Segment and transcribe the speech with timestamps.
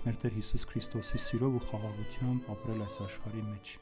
[0.00, 3.72] մեր Տեր Հիսուս Քրիստոսի սիրով ու խաղաղությամբ ապրել այս աշխարհի մեջ։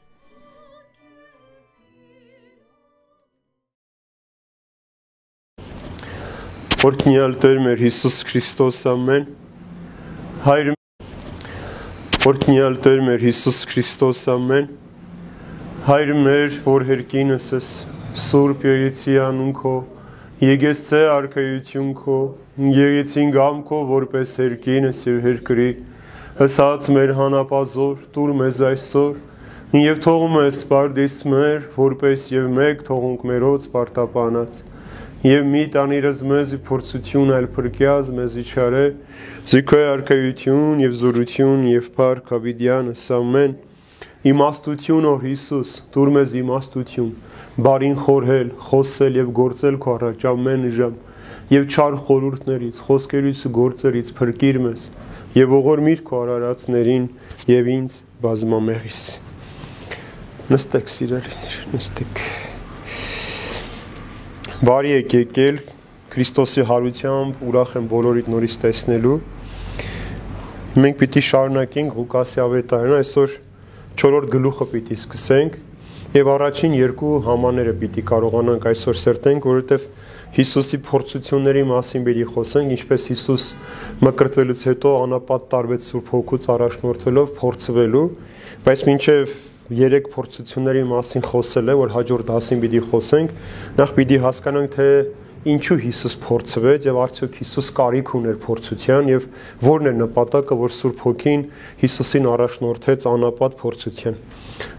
[6.89, 9.29] Օրհնյալ Տեր մեր Հիսուս Քրիստոս ամեն
[10.47, 10.71] Հայր
[12.33, 14.67] Օրհնյալ Տեր մեր Հիսուս Քրիստոս ամեն
[15.87, 17.69] Հայր մեր, որ հերկինս ես
[18.19, 19.71] Սուրբ Եղեցի անուն քո,
[20.43, 22.17] Եկեսցե արքայություն քո,
[22.75, 25.69] Եղեցին գամ քո որպես հերկինս եւ հերկրի,
[26.39, 29.15] հսած մեր հանապազոր, տուր մեզ այսօր,
[29.75, 34.59] եւ թողում ես սպարդիս մեր, որպես եւ մեկ թողունք մերոց պարտապանած,
[35.27, 38.85] եւ մի տանիրս մեզ փորձություն այլ փրկյազ մեզի չարե,
[39.51, 43.59] զիքոյ արքայություն եւ զորություն եւ փառք ավիդյանս ամեն
[44.31, 47.11] իմաստություն օր Հիսուս, դուր մեզ իմաստություն,
[47.67, 50.97] բարին խորհել, խոսել եւ գործել քո առաջ ամեն ժամ
[51.49, 54.89] եւ չար խորուրդներից, խոսքերից ու գործերից փրկիր մեզ
[55.35, 57.05] եւ ողորմիր քո արարածներին
[57.49, 59.01] եւ ինձ բազմամեղիս։
[60.49, 62.21] Նստեք սիրելիներ, նստեք։
[64.69, 65.61] Բարի եք եկել
[66.09, 69.17] Քրիստոսի հարությամբ, ուրախ եմ բոլորիդ նորից տեսնելու։
[70.79, 73.35] Մենք պիտի շարունակենք Ղուկասի ավետարանը, այսօր
[73.99, 75.59] 4-րդ գլուխը պիտի սկսենք
[76.09, 79.83] Եվ առաջին երկու համաները պիտի կարողանանք այսօր սերտենք, որովհետև
[80.29, 83.45] Հիսուսի փորձությունների մասին պիտի խոսենք, ինչպես Հիսուս
[84.05, 88.03] մկրտվելուց հետո անապատ տարվեց Սուրբ Հոգուց առաջնորդվելով փորձվելու,
[88.67, 89.33] բայց մինչև
[89.79, 93.33] երեք փորձությունների մասին խոսել է, որ հաջորդ դասին պիտի խոսենք,
[93.79, 94.87] նախ պիտի հասկանանք, թե
[95.49, 99.27] ինչու Հիսուս փորձվեց եւ արդյոք Հիսուս կարիք ուներ փորձության եւ
[99.63, 101.45] որն է նպատակը, որ Սուրբ Հոգին
[101.79, 104.17] Հիսուսին առաջնորդեց անապատ փորձության։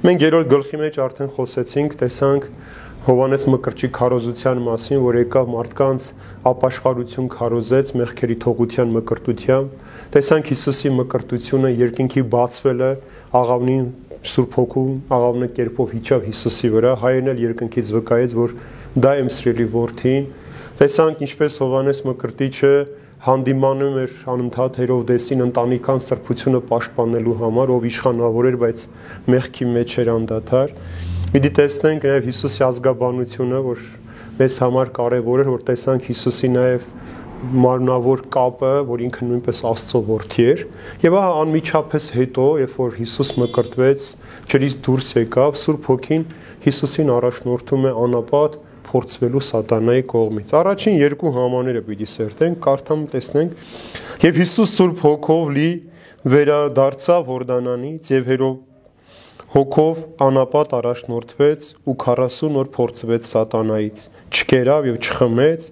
[0.04, 2.50] Մենք երրորդ գլխի մեջ արդեն խոսեցինք, տեսանք
[3.00, 6.06] Հովանես Մկրտչի քարոզության մասին, որ եկավ մարդկանց
[6.50, 12.90] ապաշխարություն քարոզեց մեղքերի թողության մկրտությամբ։ Տեսանք Հիսուսի մկրտությունը երկինքի բացվել է
[13.40, 13.76] աղավնի
[14.34, 14.84] Սուրբ Հոգու
[15.16, 18.54] աղավնը կերպով հիճավ Հիսուսի վրա, հայրն էլ երկնքից վկայեց, որ
[19.00, 20.26] դա եմ սիրելի որդին։
[20.80, 22.74] Տեսանք ինչպես Հովանես Մկրտիչը
[23.20, 28.84] հանդիմանում էր անընդհատ Հերովդեսին ընտանիքան սրբությունը պաշտպանելու համար, ով իշխանավոր էր, բայց
[29.34, 30.76] մեղքի մեջ էր անդադար։
[31.30, 33.82] Պիտի տեսնենք նաև Հիսուսի ազգաբանությունը, որ
[34.40, 36.86] մեզ համար կարևոր էր, որ տեսանք Հիսուսի նաև
[37.62, 40.64] մարմնավոր կապը, որ ինքը նույնպես Աստծո որդի էր։
[41.04, 44.06] Եվ ահա անմիջապես հետո, երբ որ Հիսուս մկրտվեց,
[44.50, 46.24] ջրից դուրս եկավ, Սուրբ Հոգին
[46.66, 48.58] Հիսուսին առաջնորդում է անապատ
[48.90, 53.70] փորձվելու սատանայի կողմից։ Առաջին երկու համաները պիտի սերտենք, կարդամ տեսնենք։
[54.26, 55.70] Եվ Հիսուս Սուրբ Հոգով լի
[56.34, 58.58] վերադարձավ Հորդանանից եւ հերով
[59.50, 65.64] հոգով անապատ առաջնորդվեց ու 40 օր փորձվեց սատանայից։ Չկերավ եւ չխմեց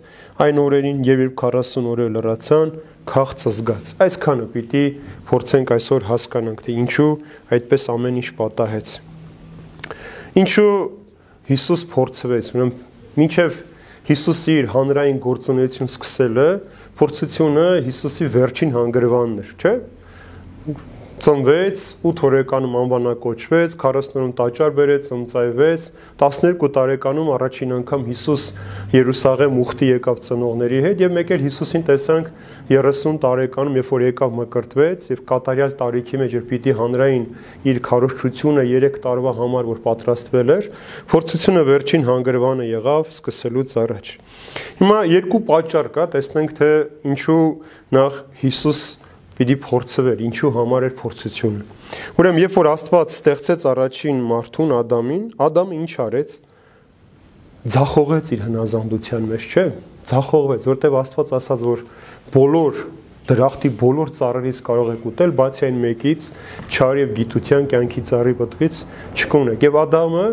[0.43, 2.72] այն օրերին եւ երբ 40 օրը լրացան,
[3.09, 4.83] քաղցը զգաց։ Այսքանը պիտի
[5.31, 7.12] փորձենք այսօր հասկանանք, թե ինչու
[7.55, 8.89] այդպես ամեն ինչ պատահեց։
[10.43, 10.75] Ինչու
[11.49, 12.75] Հիսուս փորձվեց, ուրեմն
[13.19, 13.62] մինչև
[14.09, 16.49] Հիսուսի իր հանրային գործունեություն սկսելը,
[16.99, 19.72] փորձությունը Հիսուսի վերջին հանգրվանն էր, չէ՞
[21.25, 25.87] ծնվեց, 8 օրեկանում անվանակոչվեց, 40-ում տաճար բերեց, ընծայվեց,
[26.23, 28.45] 12 տարեկանում առաջին անգամ Հիսուս
[28.95, 32.31] Երուսաղեմ ուխտի եկավ ծնողների հետ եւ մեկ էլ Հիսուսին տեսանք
[32.71, 37.27] 30 տարեկանում, երբ որ եկավ մկրտվեց եւ կատարյալ տարիքի մեջ էր պիտի հանրային
[37.73, 40.71] իր քարոշչությունը 3 տարվա համար որ պատրաստվել էր,
[41.09, 44.15] փորձությունը վերջին հանգրվանը եղավ սկսելուց առաջ։
[44.78, 46.71] Հիմա երկու պատճառ կա, տեսնենք թե
[47.09, 47.45] ինչու
[47.99, 48.83] նախ Հիսուս
[49.38, 51.62] պիտի փորձվեր, ինչու համար էր փորձությունը։
[52.19, 56.34] Ուրեմն, երբ որ Աստված ստեղծեց առաջին մարդուն Ադամին, Ադամը ինչ արեց։
[57.68, 59.66] Ձախողեց իր հնազանդության մեջ, չէ՞։
[60.09, 61.84] Ձախողվեց, որտեղ Աստված ասաց, որ
[62.34, 62.83] բոլոր
[63.28, 66.28] դրախտի բոլոր ծառերից կարող եք ուտել, բացի այն մեկից,
[66.72, 68.78] չար եւ գիտության կյանքի ծառի պտղից
[69.18, 70.24] չկունեք։ Եվ Ադամը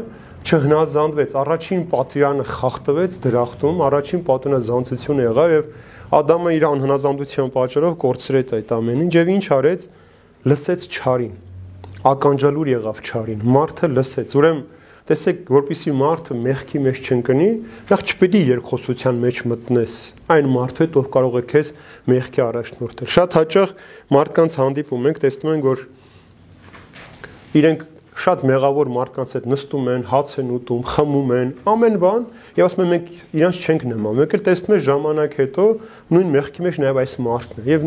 [0.46, 5.70] չհնազանդվեց, առաջին պատվիրանը խախտվեց դրախտում, առաջին պատունազանցությունը եղավ եւ
[6.16, 9.88] Ադամը իր անհնազանդության պատճառով կորցրեց այդ ամեն ինչ եւ ինչ արեց
[10.48, 11.34] լսեց ճարին
[12.12, 14.62] ականջալուր եղավ ճարին մարդը լսեց ուրեմն
[15.10, 17.50] տեսեք որpիսի մարդը մեղքի մեջ չընկնի
[17.92, 19.98] նախ չպետք է երկխոսության մեջ մտնես
[20.36, 21.74] այն մարդը ով կարող է քեզ
[22.14, 23.76] մեղքի առաջնորդել շատ հաճախ
[24.16, 25.84] մարդկանց հանդիպում ենք տեսնում ենք որ
[27.62, 27.86] իրենք
[28.26, 32.24] շատ մեղավոր մարդկանց հետ նստում են, հաց են ուտում, խմում են, ամեն բան,
[32.58, 35.66] եւ ասում են մենք իրանց չենք նման։ Մեկ էլ տեսնում ես ժամանակ հետո
[36.16, 37.86] նույն մեղքի մեջ նաեւ այս մարդն է։ Եվ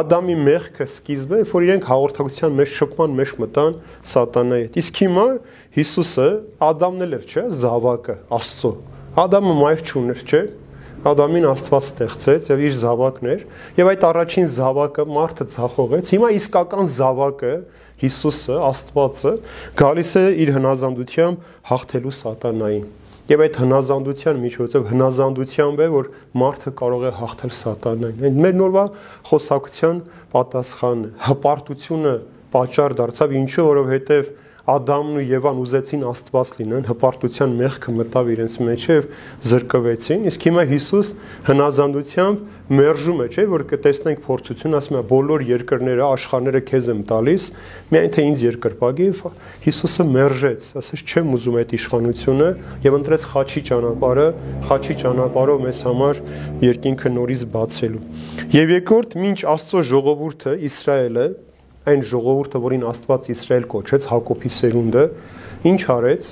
[0.00, 3.78] Ադամի մեղքը սկիզբը, որ իրենք հաղորդակցության մեջ շփման մեջ մտան
[4.10, 5.26] սատանայի հետ։ Իսկ հիմա
[5.78, 6.28] Հիսուսը
[6.70, 8.72] Ադամն էլ էր, չէ՞, զավակը, Աստծո։
[9.20, 10.42] Ադամը մայր չուներ, չէ՞։
[11.00, 13.44] Ադամին Աստված ստեղծեց եւ իր զավակն էր,
[13.80, 17.52] եւ այդ առաջին զավակը մարդը ցախողեց։ Հիմա իսկական զավակը
[18.00, 19.32] Հիսուսը, Աստվածը
[19.80, 22.84] գալիս է իր հնազանդությամբ հաղթելու սատանային։
[23.30, 26.06] Եվ այդ հնազանդության միջոցով հնազանդությամբ է, որ
[26.40, 28.84] մարդը կարող է հաղթել սատանային։ Այդ մեր նորվա
[29.30, 30.00] խոսակցության
[30.34, 32.14] պատասխանը հպարտությունը
[32.50, 34.32] պատճառ դարձավ ինչու, որովհետև
[34.70, 39.06] Ադամն ու Եվան ուզեցին Աստված լինեն, հպարտության մեղքը մտավ իրենց մեջ եւ
[39.50, 41.10] զրկվեցին։ Իսկ հիմա Հիսուս
[41.48, 47.46] հնազանդությամբ մերժում է, չէ՞, որ կտեսնենք փորձություն, ասում է, բոլոր երկրները, աշխարհները քեզ եմ տալիս,
[47.90, 49.08] միայն թե ինձ երկրպագի
[49.64, 52.48] Հիսուսը մերժեց, ասես չեմ ուզում այդ իշխանությունը
[52.86, 54.28] եւ ընտրեց խաչի ճանապարհը,
[54.70, 56.22] խաչի ճանապարհով մեզ համար
[56.70, 58.02] երկինքը նորից բացելու։
[58.54, 61.26] Եվ երկրորդ, ինչ Աստծո ժողովուրդը Իսրայելը
[61.90, 65.04] այն ժողովուրդը, որին Աստված Իսրայել կոչեց Հակոբի սերունդը,
[65.70, 66.30] ինչ արեց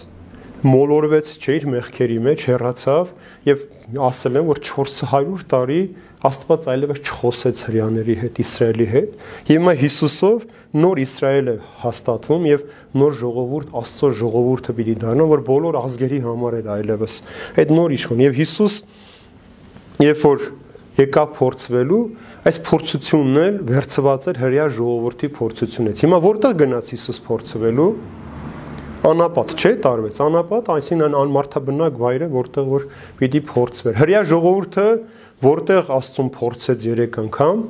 [0.59, 3.11] մոլորվեց չէ իր մեղքերի մեջ հեռացավ
[3.47, 3.61] եւ
[4.09, 5.83] ասել են որ 400 տարի
[6.29, 10.47] Աստված այլևս չխոսեց հрьяաների հետ Իսրայելի հետ եւ հիմա Հիսուսով
[10.83, 12.65] նոր Իսրայելը հաստատվում եւ
[12.99, 17.21] նոր ժողովուրդ Աստծո ժողովուրդը պիտի դառնա որ բոլոր ազգերի համար էր այլևս
[17.63, 18.81] այդ նոր իշխան եւ Հիսուս
[20.09, 20.49] երբ որ
[20.99, 22.01] եկա փորձվելու,
[22.49, 27.91] այս փորձությունն էլ վերծված էր հрья ժողովրդի փորձությունից։ Հիմա որտեղ գնաց Հիսուս փորձվելու։
[29.09, 32.87] Անապատ չէ տարվեց, անապատ, այսինքն այն մարդաբնակ վայրը, որտեղ որ
[33.21, 34.89] պիտի փորձվեր։ Հрья ժողովուրդը
[35.49, 37.63] որտեղ Աստծուն փորձեց 3 անգամ,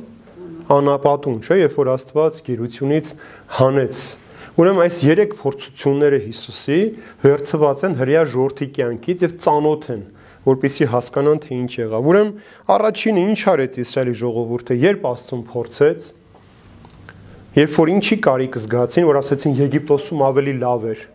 [0.78, 3.12] անապատում, չէ, երբ որ Աստված գերությունից
[3.58, 4.00] հանեց
[4.58, 6.78] Ուրեմն այս երեք փորձությունները Հիսուսի
[7.22, 10.00] վերծված են հрья ժողովրդի կյանքից եւ ծանոթ են
[10.48, 12.32] որպիսի հասկանան թե ինչ եղավ։ Ուրեմն
[12.78, 16.08] առաջինը ինչ արեց Իսրայելի ժողովուրդը, երբ Աստծուն փորձեց,
[17.58, 21.06] երբ որ ինչի կարիք զգացին, որ ասեցին Եգիպտոսում ավելի լավ էր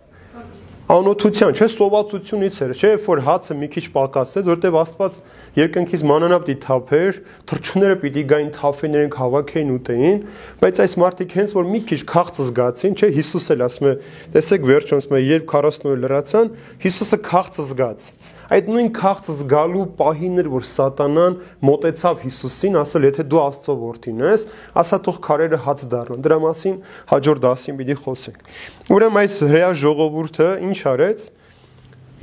[0.83, 5.19] անօթության, չէ, սովածությունից էր, չէ, որ հացը մի քիչ պակասեց, որտեվ Աստված
[5.55, 10.19] երկնքից մանանապ դի թափեր, թրջունները պիտի գային թափեներն հավաքեին ուտեին,
[10.59, 13.95] բայց այս մարդիկ հենց որ մի քիչ քաղց զգացին, չէ, Հիսուս էլ ասում է,
[14.35, 16.51] տեսեք վերջում ասում է, երբ 40 օր լրացան,
[16.83, 18.09] Հիսուսը քաղց զգաց։
[18.51, 24.23] Այդ նույն քաղցը զգալու պահին էր, որ սատանան մոտեցավ Հիսուսին, ասել, եթե դու Աստծո որդին
[24.23, 24.45] ես,
[24.83, 26.75] ասա թող քարերը հաց դառնան։ Դրա մասին
[27.13, 28.51] հաջորդ դասին պիտի խոսենք։
[28.93, 31.25] Ուրեմն այս հրեա ժողովուրդը ինչ արեց,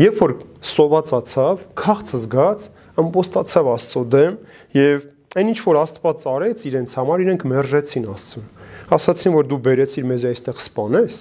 [0.00, 0.37] երբ որ
[0.70, 2.69] սովածացավ, քաղցը զգաց,
[3.00, 4.38] ըմբոստացավ Աստծո դեմ
[4.76, 5.08] եւ
[5.40, 8.49] այն ինչ որ Աստված արեց իրենց համար, իրենք մերժեցին Աստծուն։
[8.96, 11.19] Ասացին, որ դու բերեցիր մեզ այստեղ սպանես,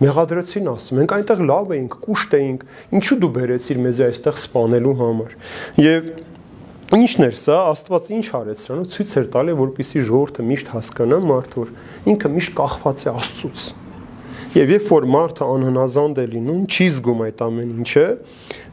[0.00, 2.62] Մեղադրեցին ասում, մենք այնտեղ լավ էինք, կուշտ էինք,
[2.96, 5.34] ինչու դու բերեցիր մեզ այստեղ սպանելու համար։
[5.84, 6.10] Եվ
[6.90, 11.60] Ինչն էր սա, Աստված ինչ արեց սրանով ցույց էր տալի, որպիսի ժողովուրդը միշտ հասկանա մարդը,
[11.60, 11.68] որ
[12.10, 13.66] ինքը միշտ կախված է Աստծուց։
[14.56, 18.04] Եվ երբ որ մարդը անհնազանդ է լինում, չի զգում այդ ամեն ինչը,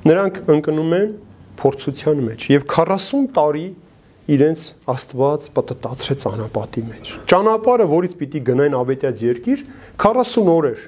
[0.10, 1.12] նրանք ընկնում են
[1.62, 3.68] փորձության մեջ եւ 40 տարի
[4.34, 4.64] իրենց
[4.98, 9.62] Աստված պատտացրեց անապատի մեջ։ Ճանապարհը, որից պիտի գնային Ավետյաց երկիր,
[10.02, 10.82] 40 օր էր։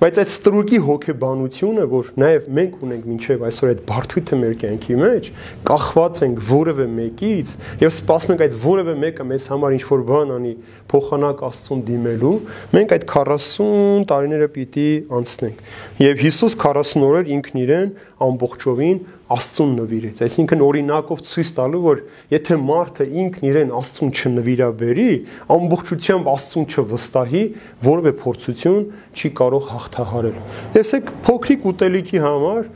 [0.00, 5.30] Բայց այդ ստրուկի հոգեբանությունը, որ նաև մենք ունենք մինչև այսօր այդ բարդույթը մեր կյանքի մեջ,
[5.70, 10.54] կախված ենք որևէ մեկից եւ սպասում ենք այդ որևէ մեկը մեզ համար ինչ-որ բան անի,
[10.90, 12.34] փոխանակ Աստծուն դիմելու,
[12.74, 14.88] մենք այդ 40 տարիները պիտի
[15.20, 15.64] անցնենք։
[16.00, 17.92] Եվ Հիսուս 40 օրեր ինքն իրեն
[18.30, 18.98] ամբողջովին
[19.30, 22.00] Աստծուն նվիրեց։ Այսինքն օրինակով ցույց տալու, որ
[22.34, 25.10] եթե մարդը ինքն իրեն Աստծուն չնվիրաբերի,
[25.54, 27.42] ամբողջությամբ Աստծուն չվստահի,
[27.86, 28.80] որևէ փորձություն
[29.14, 30.40] չի կարող հաղթահարել։
[30.74, 32.70] Տեսեք, փոքրիկ ուտելիքի համար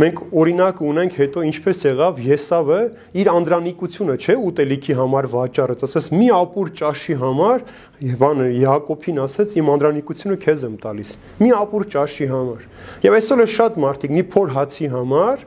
[0.00, 2.78] մենք օրինակ ունենք հետո ինչպես եղավ Եսավը
[3.20, 7.64] իր անդրանիկությունը, չէ, ուտելիքի համար վաճառեց, ասես մի ապուր ճաշի համար
[8.06, 11.10] Եվանը Յակոբին ասեց իմ անդրանիկությունը քեզ եմ տալիս։
[11.42, 12.64] Մի ապուր ճաշի համար։
[13.04, 15.44] Եվ այսօր է շատ մարդիկ մի փոր հացի համար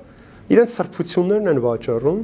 [0.52, 2.18] իրենց սրբություններն են վաճառում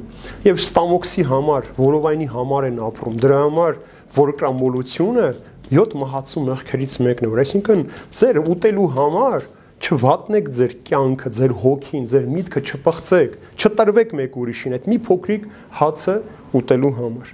[0.44, 3.78] եւ ստամոքսի համար, որովայնի համար են ապրում։ Դրա համար
[4.20, 5.28] որկրամոլությունը
[5.70, 7.82] 7 մահացու նախքերից մեկն է, որ այսինքն
[8.20, 9.48] ձեր ուտելու համար
[9.80, 15.46] չվատնեք ձեր կյանքը, ձեր հոգին, ձեր միտքը չփղծեք, չտրվեք մեկ ուրիշին այդ մի փոքրիկ
[15.78, 16.16] հացը
[16.60, 17.32] ուտելու համար։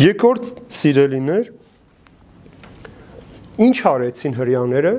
[0.00, 0.50] Երկրորդ
[0.80, 1.48] սիրելիներ
[3.64, 4.92] ինչ արեցին հрьяաները,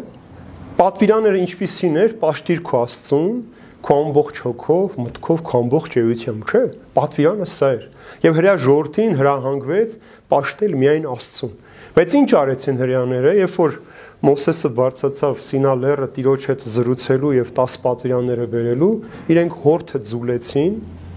[0.82, 3.38] պատվիրանները ինչպիսին էր, աշտիրքո Աստծուն,
[3.82, 6.62] քո ամբողջ հոգով, մտքով, քո ամբողջ էությամբ, չէ՞։
[6.96, 7.86] Պատվիրանը սա էր։
[8.26, 9.96] Եվ հрья ժողովրդին հրահանգվեց
[10.32, 11.54] ապաշտել միայն Աստծուն։
[11.92, 13.78] Բայց ինչ արեցին հрьяները, երբ որ
[14.22, 18.92] Մովսեսը բարձացավ Սինա լեռը Տիրոջ հետ զրուցելու եւ 10 պատվիրանները վերելու,
[19.34, 20.76] իրենք հորթը ձուլեցին,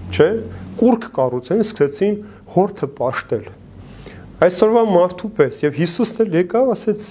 [0.09, 0.29] չէ՞։
[0.81, 2.17] Կուրկ կառուցեն, սկսեցին
[2.55, 3.51] հորթը ապաշտել։
[4.49, 7.11] Այսօրվա մարդու պես եւ Հիսուսն էլ եկավ, ասեց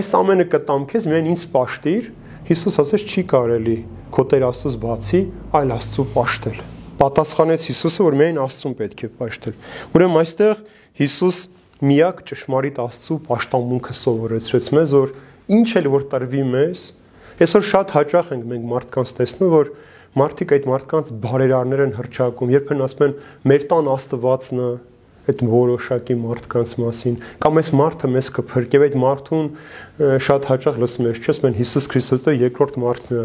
[0.00, 2.10] այս ամենը կտամ քեզ, միայն ինձ ապաշտիր։
[2.48, 3.76] Հիսուս ասեց չի կարելի
[4.14, 5.20] քո Տեր Աստծոս բացի
[5.56, 6.60] այլ Աստծո պաշտել։
[6.96, 9.56] Պատասխանեց Հիսուսը, որ միայն Աստծուն պետք է պաշտել։
[9.96, 10.62] Ուրեմն այստեղ
[11.00, 11.40] Հիսուս
[11.86, 15.12] միակ ճշմարիտ Աստծո պաշտամունքը սովորեցրեց մեզ, որ
[15.56, 16.84] ինչ էլ որ տրվի մեզ,
[17.36, 19.72] այսօր շատ հաճախ ենք մենք մարդկանց տեսնում, որ
[20.16, 23.14] մարդիկ այդ մարդկանց բարերարներ են հրճակում, երբեն ասում են
[23.52, 24.70] մեր տան Աստվածն է,
[25.26, 29.48] այդ որոշակի մարդկանց մասին, կամ այս մարդը մեզ կփրկի, այդ մարդուն
[30.26, 33.24] շատ հաճախ լսում ես, չես մեն Հիսուս Քրիստոսը երկրորդ մարդն է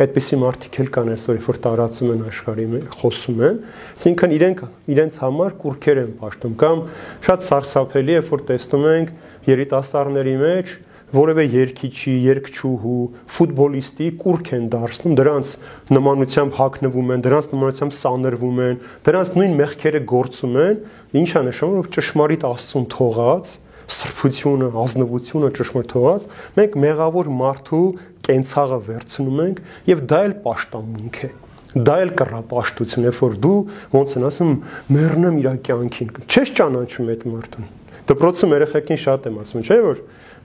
[0.00, 3.58] այդպիսի մարդիկ էլ կան այսօր, որ տարածում են աշխարհի մեջ, խոսում են,
[3.92, 6.80] այսինքն իրենք իրենց համար կուրքեր են պաշտում կամ
[7.28, 9.12] շատ սարսափելի է, որ տեսնում ենք
[9.52, 10.74] երիտասարդների մեջ
[11.12, 13.00] որևէ երկիչի, երկչուհու,
[13.36, 15.50] ֆուտբոլիստի կուրք են դարձնում, դրանց
[15.92, 20.80] նմանությամբ հակնվում են, դրանց նմանությամբ սանրվում են, դրանց նույն մեղքերը գործում են,
[21.20, 23.52] ինչա նշանակում որ ճշմարիտ Աստծուն թողած,
[23.96, 26.26] սրբությունը, ազնվությունը ճշմարիտ թողած,
[26.58, 27.84] մենք մեղավոր մարդու
[28.28, 29.62] կենցաղը վերցնում ենք
[29.92, 31.30] եւ դա էլ պաշտամունք է
[31.72, 33.58] դա էլ կռապաշտություն է որ դու
[33.96, 34.50] ոնց են ասում
[34.92, 37.70] մեռնեմ իր կյանքին չես ճանաչում այդ մարդուն
[38.12, 40.02] դպրոցում երեխեքին շատ եմ ասում չէ՞ որ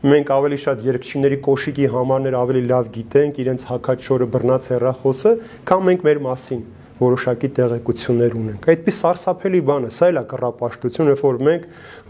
[0.08, 5.32] մենք ավելի շատ երկչիների կոշիկի համարներ ավելի լավ գիտենք, իրենց հակած շորը բռնած հեռախոսը,
[5.68, 6.62] կամ մենք մեր մասին
[6.98, 11.68] որոշակի տեղեկություններ ունենք։ Այդպես սարսափելի բան է, սա էլ է կռապաշտություն, երբ որ մենք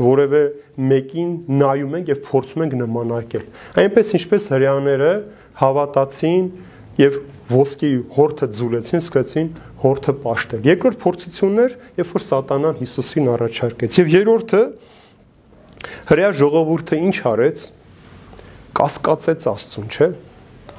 [0.07, 0.41] որևէ
[0.91, 3.45] մեկին նայում ենք եւ փորձում ենք նմանակել։
[3.83, 5.11] Այնպես ինչպես հрьяաները
[5.61, 6.45] հավատացին
[6.97, 7.17] եւ
[7.51, 9.49] ոսկի հորթը ձուլեցին, սկսեցին
[9.83, 14.61] հորթը պաշտել։ Երկրորդ փորձություններ, երբ որ սատանան Հիսուսին առաջարկեց։ Եվ երրորդը
[16.11, 17.67] հрья ժողովուրդը ինչ արեց։
[18.77, 20.09] Կասկածեց Աստծուն, չէ՞։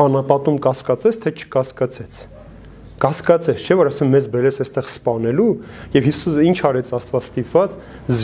[0.08, 2.37] Անապատում կասկածեց, թե չկասկածեց։ չկ
[2.98, 5.50] կասկած ես, չէ՞, որ ասեմ մեզ բերես այստեղ սպանելու
[5.94, 7.76] եւ Հիսուսը ինչ արեց Աստված ստիփած,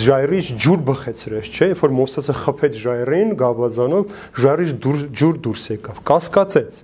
[0.04, 6.00] ժայռից ջուր բխեցրեց, չէ՞, երբ որ Մովսեսը խփեց ժայռին գավազանով, ժայռից դուր ջուր դուրս եկավ,
[6.10, 6.80] կասկածեց։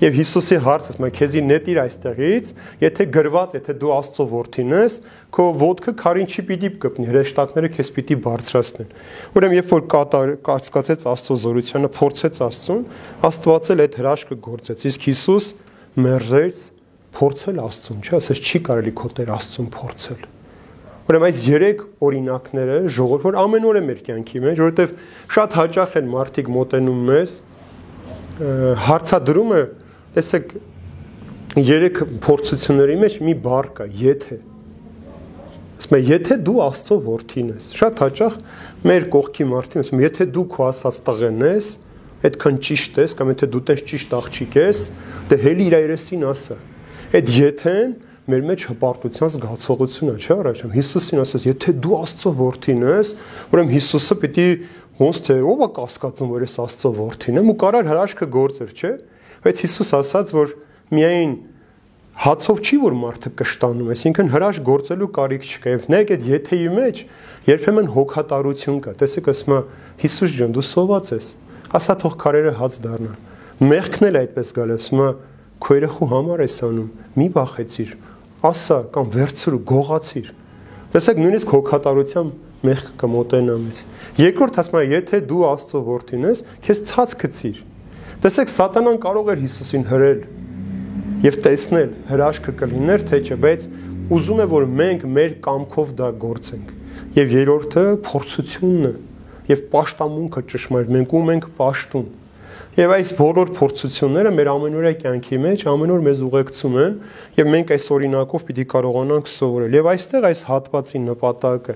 [0.00, 4.96] Եվ Հիսուսի հարցը, ասում է, քեզի նետիր այստեղից, եթե գրված, եթե դու Աստծո որդին ես,
[5.36, 8.94] քո ոդկը քարին չի պիտի կպնի, հրեշտակները քեզ պիտի բարձրացնեն։
[9.36, 9.84] Ուրեմն, երբ որ
[10.48, 12.82] կասկածեց Աստծո զորությանը, փորձեց Աստծուն,
[13.28, 15.54] Աստված էլ այդ հրաշքը գործեց։ Իսկ Հիսուս
[16.00, 16.64] մերժեց
[17.16, 20.26] փորձել Աստծուն, չէ՞, ասես չի կարելի քո Տեր Աստծուն փորձել։
[21.10, 24.92] Ուրեմն այս երեք օրինակները ժողովուրդ ամեն օր է մեր կյանքի մեջ, որովհետև
[25.34, 27.32] շատ հաճախ են մարդիկ մոտենում մեզ
[28.86, 29.62] հարցադրումը
[30.10, 30.54] Տեսեք,
[31.62, 34.38] երեք փորձությունների մեջ մի բառ կա՝ եթե։
[35.78, 38.38] Ասում եմ, եթե դու Աստծո որդին ես։ Շատ հաճախ
[38.90, 41.68] մեր կողքի մարդին ասում, եթե դու քո ասած տղեն ես,
[42.26, 44.82] այդքան ճիշտ ես, կամ եթե դու տես ճիշտ աղջիկ ես,
[45.30, 46.58] դե հելի իր երեսին ասա։
[47.10, 47.94] Այդ եթեն
[48.30, 53.08] մեր մեջ հպարտության զգացողությունն է, չէ՞ առաջ։ Հիսուսին ասես, եթե դու Աստծո որդին ես,
[53.50, 54.46] ուրեմն Հիսուսը պիտի
[55.00, 58.92] ոնց թե ով է կասկածում, որ ես Աստծո որդին եմ ու կարար հրաշքը գործեր, չէ՞
[59.40, 60.50] Բայց Հիսուս ասաց, որ
[60.94, 61.30] միայն
[62.20, 67.00] հացով չի որ մարդը կշտանում, այսինքն հրաշ գործելու կարիք չկա։ Եվ նայեք այդ եթեի մեջ
[67.48, 69.60] երբեմն հոգատարություն կա։ Տեսեք, ասում է
[70.04, 71.30] Հիսուս ջան, դու սոված ես։
[71.80, 73.14] Ասա թող քարերը հաց դառնա։
[73.70, 75.08] Մեղքն էլ այդպես գալ, ասում է
[75.60, 76.90] քո երախու համար ես անում։
[77.20, 77.96] Մի վախեցիր։
[78.50, 80.30] Ասա կամ վերցրու, գողացիր։
[80.90, 83.82] Տեսեք, նույնիսկ հոգատարության մեղք կմոտենա մեզ։
[84.20, 87.60] Երկրորդ ասում է, եթե դու Աստծո որդին ես, քեզ ցած գցիր
[88.20, 90.18] Տեսեք, սատանան կարող էր Հիսուսին հրել
[91.24, 93.62] եւ տեսնել հրաշքը կլիներ թե չէ, բայց
[94.12, 96.74] ուզում է որ մենք մեր կամքով դա գործենք։
[97.16, 98.92] Եվ երրորդը փորձությունն է
[99.48, 102.04] եւ պաշտամունքը ճշմարիտ մենք ու մենք պաշտում։
[102.78, 106.92] Եվ այս բոլոր փորձությունները մեր ամենօրյա կյանքի մեջ ամեն օր մեզ ուղեկցում են
[107.40, 111.74] եւ մենք այս օրինակով պիտի կարողանանք սովորել։ Եվ այստեղ այս հատվածի նպատակը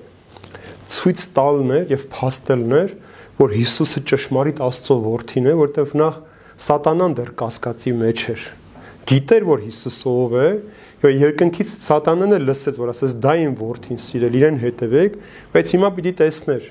[0.94, 2.82] ցույց տալն է եւ փաստելն է,
[3.40, 6.20] որ Հիսուսը ճշմարիտ Աստծո որդին է, որտեղ նախ
[6.64, 8.44] սատանան դեռ կասկածի մեջ էր։
[9.10, 10.46] Գիտեր, որ Հիսուսը ով է,
[11.04, 15.18] եւ երկնքից սատանան էլ լսեց, որ ասես դա իմ որդին սիրել, իրեն հետևեք,
[15.54, 16.70] բայց հիմա պիտի տեսներ։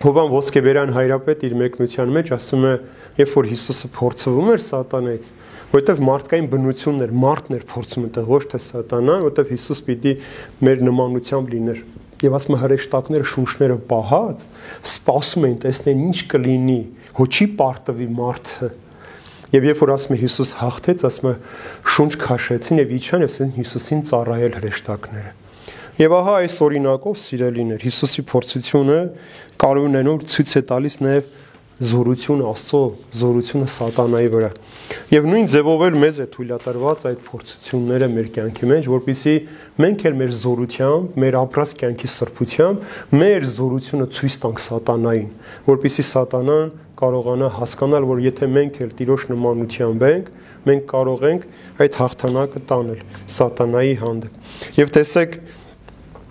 [0.00, 2.70] Հովան Ոսկեբերյան հայրապետ իր մեկնության մեջ ասում է,
[3.20, 5.26] երբ որ Հիսուսը փորձվում էր սատանից,
[5.74, 10.14] որովհետև մարդկային բնությունն էր, մարդն էր փորձում այդտեղ ոչ թե սատանան, որովհետև Հիսուս պիտի
[10.64, 11.82] մեր նմանությամբ լիներ
[12.20, 14.46] եւ ասում է հրեշտակները շունչները պահած
[14.90, 16.80] սպասում էին տեսնեն ինչ կլինի
[17.20, 18.70] հոչի պարտվի մարդը
[19.56, 21.34] եւ երբ որ ասում է Հիսուս հաղթեց ասում է
[21.96, 25.39] շունչ քաշեցին եւ իջան եւ ասեն Հիսուսին ծառայել հրեշտակները
[26.00, 28.98] Եվ ահա այս օրինակով սիրելիներ Հիսուսի փորձությունը
[29.60, 31.34] կարող ունենալ ցույց է տալիս նաև
[31.90, 32.80] զորությունը Աստծո,
[33.20, 34.48] զորությունը սատանայի վրա։
[35.12, 39.34] Եվ նույն ձևով էլ մեզ է թույլատրված այդ փորձությունները մեր կյանքի մեջ, որpիսի
[39.84, 42.90] մենք էլ մեր զորությամբ, մեր ապրած կյանքի սրբությամբ
[43.20, 45.30] մեր զորությունը ցույց տանք սատանային,
[45.68, 50.26] որpիսի սատանան կարողանա հասկանալ, որ եթե մենք էլ Տիրոջ նմանությամբ ենք,
[50.68, 51.46] մենք կարող ենք
[51.80, 53.00] այդ հաղթանակը տանել
[53.40, 55.38] սատանայի հանդեպ։ Եվ տեսեք,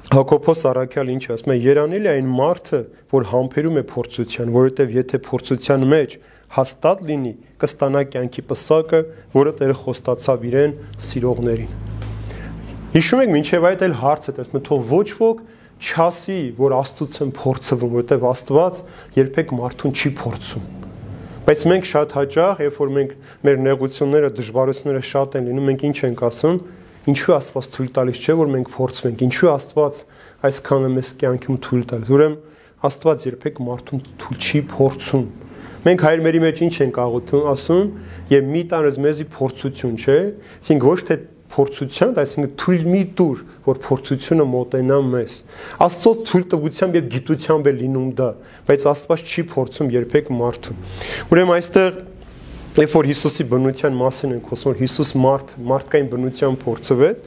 [0.10, 2.78] Հակոբոս Արաքյալ ինչ ասում է, երանելի այն մարդը,
[3.12, 6.16] որ համբերում է փորձության, որովհետև եթե փորձության մեջ
[6.56, 9.02] հաստատ լինի, կստանա կյանքի պսակը,
[9.36, 10.74] որը Տերը խոստացավ իրեն
[11.10, 11.78] սիրողներին։
[12.96, 15.46] Հիշում եք, մինչև այդ էլ հարցը տեսնում, թող ոչ ոք
[15.78, 18.82] չասի, որ Աստծուց են փորձվում, որովհետև Աստված
[19.20, 20.68] երբեք մարդուն չի փորձում։
[21.46, 23.14] Բայց մենք շատ հաճախ, երբ որ մենք
[23.46, 26.58] մեր նեղությունները, դժվարությունները շատ են լինում, մենք ինչ ենք ասում,
[27.10, 30.02] Ինչու Աստված թույլ տալիս չէ որ մենք փորձվենք։ Ինչու Աստված
[30.50, 32.38] այսքանը մեզ կյանքում թույլ տալիս։ Ուրեմն
[32.90, 35.26] Աստված երբեք մարդուն թույլ չի փորձում։
[35.80, 37.90] Մենք հայրմերի մեջ ինչ ենք աղոթում, ասում,
[38.30, 40.18] եւ մի տանս մեզի փորձություն չէ,
[40.60, 41.18] այսինքն ոչ թե
[41.50, 45.38] փորձության, այսինքն թույլ մի տուր, որ փորձությունը մոտենա մեզ։
[45.88, 48.30] Աստծո թույլ տվությամբ եւ գիտությամբ է լինում դա,
[48.70, 50.84] բայց Աստված չի փորձում երբեք մարդուն։
[51.34, 51.98] Ուրեմն այստեղ
[52.80, 57.18] Երբ որ Հիսուսի բնության մասին ենք խոսում, Հիսուս մարդ, մարդկային բնության փորձվեց,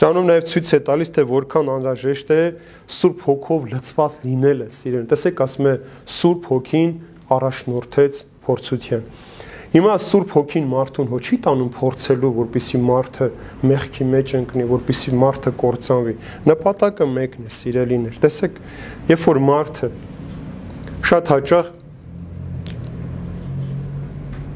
[0.00, 2.38] դրանով նաև ցույց է տալիս, թե որքան անհրաժեշտ է
[2.96, 5.74] Սուրբ Հոգով լցված լինելը, սիրեն։ Տեսեք, ասում է
[6.16, 6.94] Սուրբ Հոգին
[7.36, 9.04] առաջնորդեց փորձության։
[9.72, 13.28] Հիմա Սուրբ Հոգին մարդուն հո չի տանում փորձելու, որպիսի մարդը
[13.68, 16.16] մեղքի մեջ ընկնի, որպիսի մարդը կործանվի։
[16.48, 18.58] Նպատակը մեկն է, սիրելիներ։ Տեսեք,
[19.12, 19.92] երբ որ մարդը
[21.12, 21.72] շատ հաճախ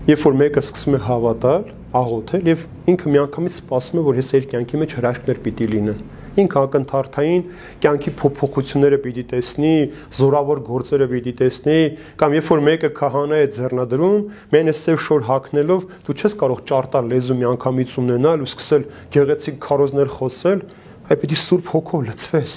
[0.06, 1.62] Երբ որ մեկը սկսում է հավատալ,
[1.98, 2.60] աղոթել եւ
[2.92, 6.04] ինքը միանգամից սպասում է, որ հեսա իր կյանքի մեջ հրաշքներ պիտի լինեն
[6.36, 7.42] ինքը ակնթարթային
[7.82, 9.72] կյանքի փոփոխությունները պիտի տեսնի,
[10.18, 11.78] զորավոր գործերը պիտի տեսնի,
[12.20, 14.20] կամ երբ որ մեկը քահանա է ձեռնադրում,
[14.52, 18.86] մեն է սև շոր հակնելով, դու չես կարող ճարտար լեզու մի անգամից ունենալ ու սկսել
[19.16, 20.62] գեղեցիկ քարոզներ խոսել,
[21.08, 22.54] այլ պիտի սուրբ հոգով լցվես։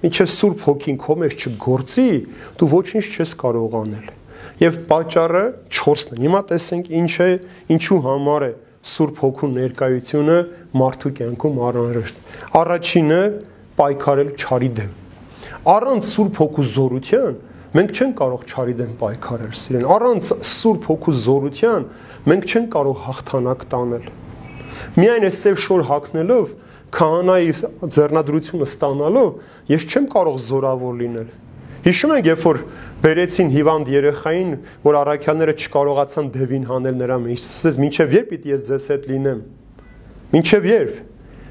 [0.00, 2.08] Ինչեւ սուրբ հոգին քո մեջ չգործի,
[2.56, 4.08] դու ոչինչ չես կարող անել
[4.60, 5.42] Եվ պատճառը
[5.72, 7.28] 4-ն է։ Հիմա տեսենք ինչ է,
[7.72, 8.50] ինչու համար է
[8.90, 10.36] Սուրբ Հոգու ներկայությունը
[10.80, 12.20] մարդու կյանքում առանձնաշտ։
[12.60, 13.20] Առաջինը
[13.80, 14.92] պայքարել չարի դեմ։
[15.74, 17.40] Առանց Սուրբ Հոգու զորության
[17.80, 21.86] մենք չենք կարող չարի դեմ պայքարել, սիրեն։ Առանց Սուրբ Հոգու զորության
[22.28, 24.08] մենք չենք կարող հաղթանակ տանել։
[25.00, 26.56] Միայն այս սև շոր հակնելով
[27.00, 27.52] քահանայի
[27.96, 29.30] ձեռնադրությունը ստանալով
[29.70, 31.30] ես չեմ կարող զորավոր լինել
[31.80, 32.58] Հիշում եք, երբ որ
[33.00, 34.50] բերեցին հիվանդ երեխային,
[34.84, 39.40] որ առաքյանները չկարողացան դևին հանել նրա մեջ, ասես, «Մինչև երբ պիտի ես ձեզ հետ լինեմ»։
[40.34, 40.98] Մինչև երբ։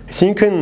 [0.09, 0.55] Այսինքն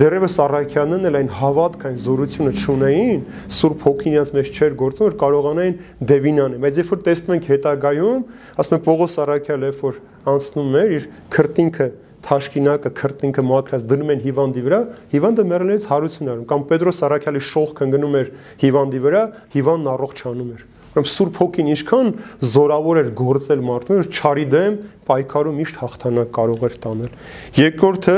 [0.00, 3.22] դերևս առաքյանն էլ այն հավատք, այն զորությունը չունեին,
[3.60, 5.76] Սուրբ Հոգին իրաց մեջ չէր գործում, որ կարողանային
[6.10, 8.22] դևին անել։ Բայց երբ որ տեսնում ենք հետագայում,
[8.60, 10.00] ասում են Պողոս առաքյալ, երբ որ
[10.32, 11.88] անցնում էր իր քրտինքը
[12.26, 14.80] թաշկինակը քրտնինքը մաքրած դնում են հիվանդի վրա,
[15.14, 18.30] հիվանդը մեռելից հարություն արում կամ Պետրոս Արաքյալի շողքը ընկնում էր
[18.60, 19.22] հիվանդի վրա,
[19.54, 22.08] հիվանդն առողջանում էր։ Ուրեմն Սուրբ Հոգին ինչքան
[22.50, 27.12] զորավոր էր գործել մարդուն, որ չարի դեմ պայքարում միշտ հաղթանակ կարող էր տանել։
[27.60, 28.16] Երկրորդը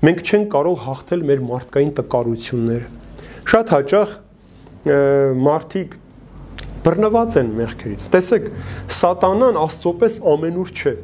[0.00, 2.86] մենք չենք կարող հաղթել մեր մարդկային տկարությունները։
[3.50, 4.14] Շատ հաճախ
[5.44, 5.96] մարդիկ
[6.80, 8.46] բռնված են մեղքերից։ Տեսեք,
[8.96, 10.94] սատանան աստծոպես ամենուր չէ։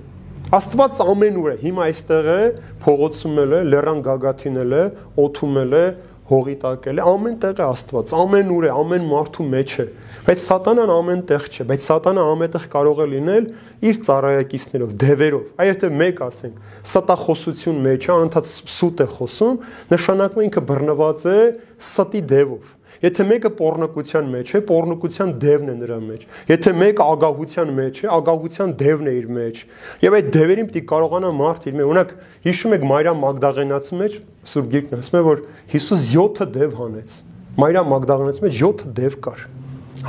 [0.54, 2.42] Աստված ամենուր է։ Հիմա այստեղ է,
[2.84, 4.82] փողոցում էլ է, լեռան գագաթինել է,
[5.18, 5.86] օթումել է,
[6.30, 9.86] հողի տակել է, ամեն տեղ է Աստված, ամենուր է, ամեն մարդու մեջ է։
[10.26, 13.50] Բայց սատանան ամեն տեղ չէ, բայց սատանա ամենտեղ կարող է լինել
[13.90, 19.60] իր ծառայակիցներով, դևերով։ Այդտեղ մեկ ասենք, ստախոսություն մեջ է, անընդհատ սուտ է խոսում,
[19.94, 21.38] նշանակում ինքը բռնված է
[21.86, 27.72] ստի դևով Եթե մեկը պորնոկության մեջ է, պորնոկության դևն է նրա մեջ։ Եթե մեկը ագահության
[27.76, 29.60] մեջ է, ագահության դևն է իր մեջ։
[30.06, 32.14] Եվ այդ դևերին պիտի կարողանա մարդ իր մեջ։ Օրինակ,
[32.46, 35.44] հիշում եք Մարիամ Մագդաղենացու մեջ Սուրբ Գիրքն ասում է, որ
[35.76, 37.18] Հիսուս 7 դև հանեց։
[37.56, 39.46] Մարիամ Մագդաղենացու մեջ 7 դև կար։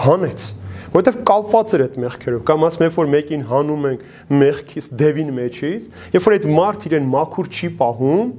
[0.07, 0.47] Հանեց
[0.93, 4.03] որովհետև կապված էր այդ մեղքերով կամ ասում եմ որ մեկին հանում ենք
[4.39, 8.29] մեղքից դևին մեջից երբ որ այդ մարդ իրեն մաքուր չի պահում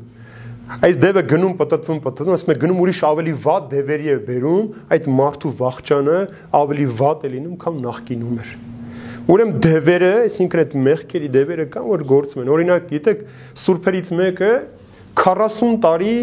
[0.68, 5.06] Այս դևը գնում պատտվում պատտվում, ասում է գնում ուրիշ ավելի վատ դևերի է բերում, այդ
[5.18, 6.18] մարդու վախճանը
[6.58, 8.50] ավելի վատ է լինում, քան նախկինում էր։
[9.28, 13.24] Ուրեմն դևերը, այսինքն այդ մեղքերի դևերը կան, որ գործում են։ Օրինակ, գիտեք,
[13.64, 14.52] սուրբերից մեկը
[15.18, 16.14] 40 տարի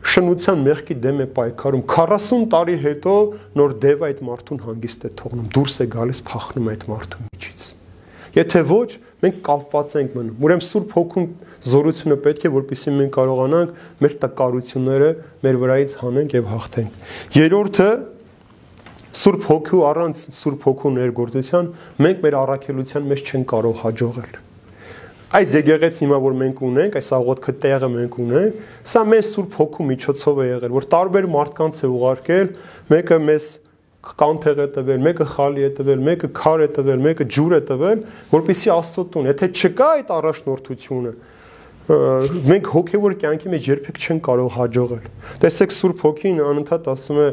[0.00, 3.14] շնության մեղքի դեմ է պայքարում 40 տարի հետո
[3.60, 7.66] նոր դևը այդ մարդուն հանգիստ է թողնում դուրս է գալիս փախնում այդ մարդու միջից
[8.38, 8.88] եթե ոչ
[9.20, 11.28] մենք կապված ենք մնում ուրեմն սուրբ հոգուն
[11.66, 15.10] զորությունը պետք է, որպեսզի մենք կարողանանք մեր տկարությունները
[15.44, 17.88] մեր վրայից հանենք եւ հաղթենք։ Երրորդը
[19.20, 21.72] Սուրբ հոգու առանց Սուրբ հոգու ներգործության
[22.06, 24.38] մենք մեր առաքելության մեջ չենք կարող հաջողել։
[25.30, 29.84] Այս եկեղեցի հիմա որ մենք ունենք, այս աղոթքը տեղը մենք ունենք, սա մեզ Սուրբ հոգու
[29.90, 32.48] միջոցով է եղել, որ տարբեր մարդկանց է ուղարկել,
[32.90, 33.46] մեկը մեզ
[34.00, 38.04] կանթեղ է տվել, մեկը խալի է տվել, մեկը քար է տվել, մեկը ջուր է տվել,
[38.32, 41.12] որպեսի Աստծո տուն, եթե չկա այդ առաջնորդությունը,
[41.90, 45.06] մենք հոգևոր կյանքի մեջ երբեք չենք կարող հաջողել։
[45.42, 47.30] Տեսեք Սուրբ Հոգին անընդհատ ասում է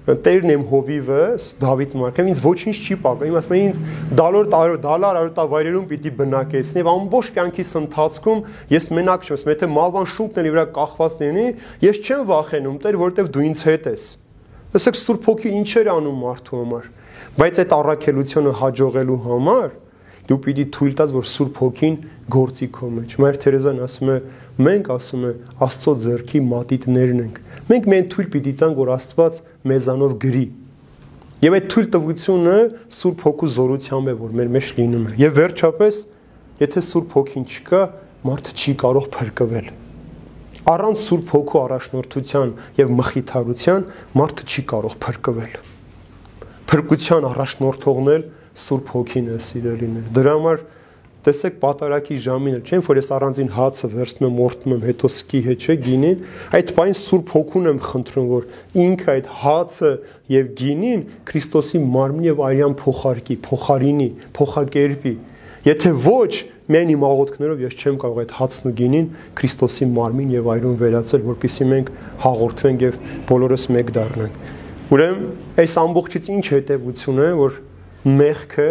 [0.00, 1.24] Տերն եմ հովիվը
[1.60, 3.80] Դավիթ Մարկեմ ինձ ոչինչ չի պատկանում ասում է ինձ
[4.16, 4.48] դալոր
[4.80, 8.40] դալար արոտավայրերում պիտի բնակեցնի եւ ամբողջ կյանքիս ընթացքում
[8.72, 11.46] ես մենակ չեմ ասում եթե մալվան շունկն էլի վրա կախված լինի
[11.84, 14.08] ես չեմ վախենում Տեր որովհետեւ դու ինձ հետ ես
[14.70, 16.90] Տեսեք Սուրբ Հոգին ինչեր անում մարդու համար
[17.36, 19.70] բայց այդ առաքելությունը հաջողելու համար
[20.30, 21.96] դու պիտի թույլ տաս որ Սուրբ Հոգին
[22.30, 24.16] գործի քո մեջ Մայր Թերեզան ասում է
[24.66, 25.32] մենք ասում է
[25.66, 27.40] Աստծո ձեռքի մատիտներն ենք
[27.70, 30.46] մենք մենք թույլ պիտի տանք որ Աստված մեզանով գրի
[31.40, 32.56] Եվ այդ թույլ տվությունը
[33.00, 36.00] Սուրբ Հոգու զորությամբ է, որ մեր մեջ լինում է։ Եվ վերջապես,
[36.60, 37.80] եթե Սուրբ Հոգին չկա,
[38.28, 39.70] մարդը չի կարող փրկվել
[40.68, 43.86] առանց Սուրբ Հոգու առաջնորդության եւ մխիթարության
[44.20, 45.54] մարդը չի կարող փրկվել։
[46.70, 48.26] Փրկության առաջնորդողն էլ
[48.60, 50.62] Սուրբ Հոգին է սիրելիներ։ Դրա համար
[51.20, 55.40] տեսեք պատարակի ժամին էլ չեմ որ ես առանձին հացը վերցնում եմ մորտում եմ հետո սկի
[55.46, 56.22] հետ չէ գինին
[56.56, 58.46] այդ բան Սուրբ Հոգուն եմ խնդրում որ
[58.84, 59.90] ինքը այդ հացը
[60.32, 64.08] եւ գինին Քրիստոսի մարմին եւ արյան փոխարկի փոխարինի
[64.40, 65.14] փոխակերպի
[65.68, 66.32] եթե ոչ
[66.70, 69.06] Միայն իմ աղոթքներով ես չեմ կարող այդ հացն ու գինին
[69.40, 71.88] Քրիստոսի մարմին եւ այրուն վերածել, որpիսի մենք
[72.22, 72.98] հաղորդվենք եւ
[73.30, 74.44] բոլորս մեկ դառնանք։
[74.94, 75.24] Ուրեմն
[75.64, 77.58] այս ամբողջից ինչ հետևություն է, որ
[78.06, 78.70] մեղքը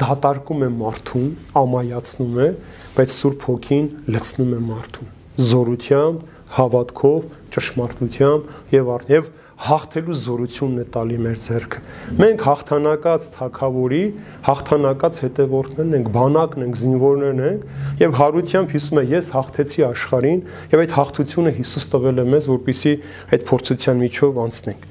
[0.00, 2.48] դատարկում է մարդուն, ամայացնում է,
[2.94, 5.08] բայց Սուրբ Հոգին լցնում է մարդուն.
[5.50, 6.20] Զորությամբ,
[6.60, 9.30] հավատքով, ճշմարտությամբ եւ արդ եւ
[9.60, 11.80] հաղթելու զորությունն է տալի մեր ձեռքը։
[12.20, 14.04] Մենք հաղթանակած թակավորի,
[14.46, 17.66] հաղթանակած հետևորդներն ենք, բանակն ենք, զինվորներն ենք,
[18.00, 20.40] եւ հարությամբ Հիսուսը ես հաղթեցի աշխարհին
[20.72, 22.94] եւ այդ հաղթությունը Հիսուս տվել է մեզ, որպիսի
[23.36, 24.88] այդ փորձության միջով անցնենք։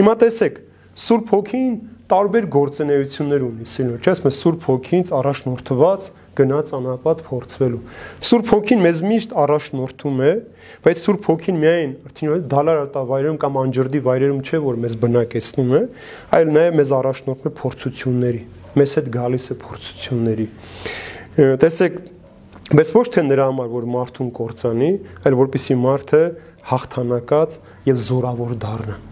[0.00, 0.60] Հիմա տեսեք,
[1.00, 1.74] Սուրբ Հոգին
[2.10, 6.08] տարբեր գործունեություններ ունի, սիրո, չէ՞, ասում Սուրբ Հոգինց առաջնորդված
[6.40, 7.80] գնաց անապատ փորձվելու։
[8.28, 10.32] Սուրբ Հոգին մեզ միշտ առաջնորդում է,
[10.86, 15.82] բայց Սուրբ Հոգին միայն արդյունքում դալար արտավայրում կամ անջրդի վայրերում չէ, որ մեզ բնակեցնում է,
[16.38, 18.42] այլ նաև մեզ առաջնորդում է փորձությունների։
[18.80, 20.48] Մեզ հետ գալիս է փորձությունների։
[21.60, 22.00] Տեսեք,
[22.70, 24.90] բայց ոչ թե նրա համար, որ մարդուն կործանի,
[25.26, 26.24] այլ որպիսի մարդը
[26.70, 29.09] հաղթանակած եւ զորավոր դառնա։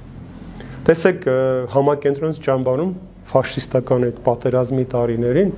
[0.88, 1.27] Տեսեք,
[1.68, 2.92] համակենտրոնից ճամբարում
[3.29, 5.51] ֆաշիստական այդ պատերազմի տարիներին,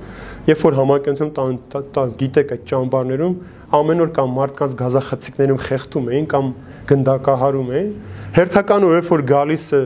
[0.49, 3.37] երբ որ համակենտրոնում գիտեք այդ ճամբարներում
[3.77, 6.49] ամեն օր կամ մարդկանց գազախցիկներում խեղդում էին կամ
[6.91, 7.93] գնդակահարում էին,
[8.35, 9.81] հերթական երբ որ գալիս է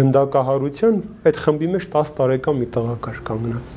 [0.00, 0.96] գնդակահարության,
[1.28, 3.76] այդ խմբի մեջ 10 տարեկան մի տղա կար կանգնած։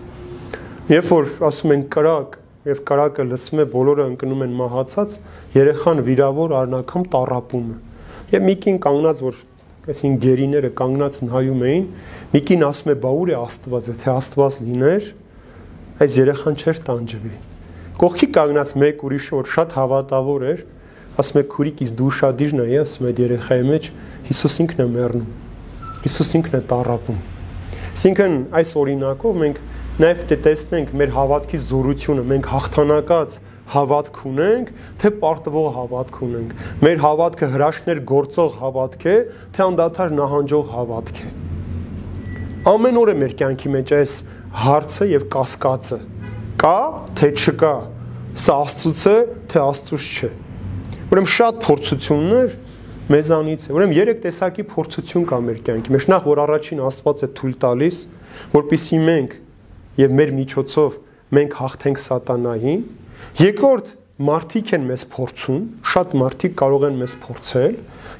[0.95, 2.39] Երբ որ ասում են կրակ,
[2.69, 5.19] եւ կրակը լսում է բոլորը ընկնում են մահացած,
[5.59, 7.79] երեխան վիրավոր արնակամ տարապում է։
[8.29, 9.43] Եվ Միկին կանգնած որ
[9.87, 11.85] այսին գերիները կանգնած նայում էին,
[12.33, 15.07] Միկին ասում է՝ «Բա ուր է Աստված, եթե Աստված լիներ,
[16.03, 17.33] այս երեխան չէր տանջվի»։
[17.99, 20.61] Կողքի կանգնած մեկ ուրիշ որ շատ հավատավոր էր,
[21.19, 23.89] ասում է՝ «Քուրիկ, իս դու շատ դիժն ես», ասում է երեխայի մեջ,
[24.29, 25.29] Հիսուս ինքն է մեռնում։
[25.99, 27.19] Հիսուս ինքն է տարապում։
[27.89, 29.57] Այսինքն այս օրինակով մենք
[29.99, 33.33] նաև տեսնենք մեր հավատքի զորությունը, մենք հաղթանակած
[33.69, 34.69] հավատք ունենք,
[35.01, 36.53] թե պարտվող հավատք ունենք։
[36.87, 39.15] Մեր հավատքը հրաշքներ գործող հավատք է,
[39.57, 41.31] թե անդադար նահանջող հավատք է։
[42.69, 44.13] Ամեն օր է մեր կյանքի մեջ այս
[44.63, 45.99] հարցը եւ կասկածը։
[46.63, 46.79] Կա,
[47.19, 47.73] թե չկա։
[48.39, 49.17] Սա Աստծուց է,
[49.51, 50.31] թե Աստծուց չէ։
[51.09, 52.57] Ուրեմն շատ փորձություններ
[53.09, 57.29] մեզանից է։ Ուրեմն երեք տեսակի փորձություն կա մեր կյանքի մեջ։ Նախ որ առաջին Աստված է
[57.39, 58.01] թույլ տալիս,
[58.53, 59.37] որpիսի մենք
[59.99, 60.97] եւ մեր միջոցով
[61.35, 62.83] մենք հաղթենք սատանային,
[63.39, 65.59] Երկրորդ մարդիկ են մեզ փորձում,
[65.91, 67.75] շատ մարդիկ կարող են մեզ փորձել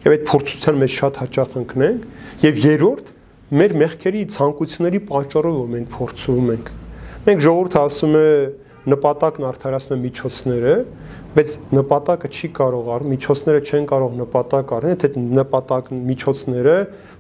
[0.06, 3.10] եւ այդ փորձության մեջ շատ հաճախ ընկնենք եւ երրորդ
[3.60, 6.72] մեր մեղքերի ցանկությունների պատճառով որ մենք փորձում ենք։
[7.26, 8.30] Մենք ժողովուրդը ասում է
[8.94, 10.76] նպատակն արդարացնում է միջոցները,
[11.30, 16.74] բայց նպատակը չի կարող առ միջոցները չեն կարող նպատակ առնել, եթե նպատակն միջոցները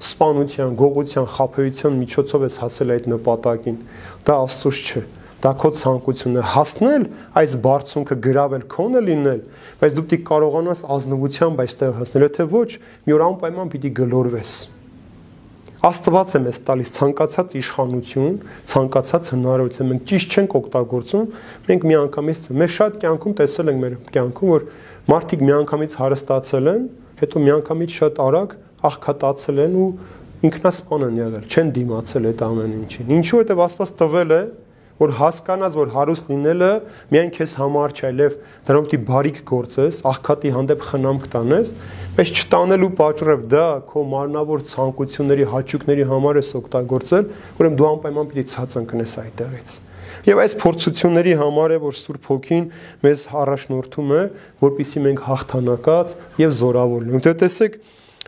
[0.09, 3.77] սպանության, գողության, խափեության միջոցով ես հասել այդ նպատակին։
[4.25, 5.03] Դա աստծուց չէ
[5.39, 7.05] դա քո ցանկությունն է հասնել
[7.39, 9.39] այս բարձունքը գրավել քոնը լինել
[9.79, 12.69] բայց դու պիտի կարողանաս ազնվությամբ այստեղ հասնել եթե ոչ
[13.07, 14.51] մի օր անպայման պիտի գլորվես
[15.79, 18.33] Աստված է մեզ տալիս ցանկացած իշխանություն,
[18.67, 21.27] ցանկացած հնարավորություն։ Մենք ճիշտ չենք օգտագործում,
[21.69, 24.65] մենք միանգամից մեր շատ կյանքում տեսել ենք մեր կյանքում, որ
[25.13, 26.83] մարդիկ միանգամից հարստացել են,
[27.23, 28.57] հետո միանգամից շատ արագ
[28.89, 29.87] աղքատացել են ու
[30.49, 34.41] ինքնասպան են եղել, չեն դիմացել այդ ամեն ինչին։ Ինչու՞ հետև Աստված տվել է,
[34.99, 36.69] որ հասկանաս, որ հարուստ լինելը
[37.13, 41.73] միայն քեզ համար չէ, այլև դրանով դի բարիք գործես, աղքատի հանդեպ խնամք տանես,
[42.19, 48.45] բայց չտանելու պատճառով դա քո մարմնավոր ցանկությունների, հաճույքների համար ես օգտագործել, ուրեմն դու անպայման պիտի
[48.55, 49.77] ցած ընկնես այդտեղից։
[50.25, 52.65] Եվ այս փորձությունների համար է, որ Սուրբ Հոգին
[53.05, 54.23] մեզ առաջնորդում է,
[54.65, 57.77] որpիսի մենք հաղթանակած եւ զորավոր լինենք։ Դե տեսեք,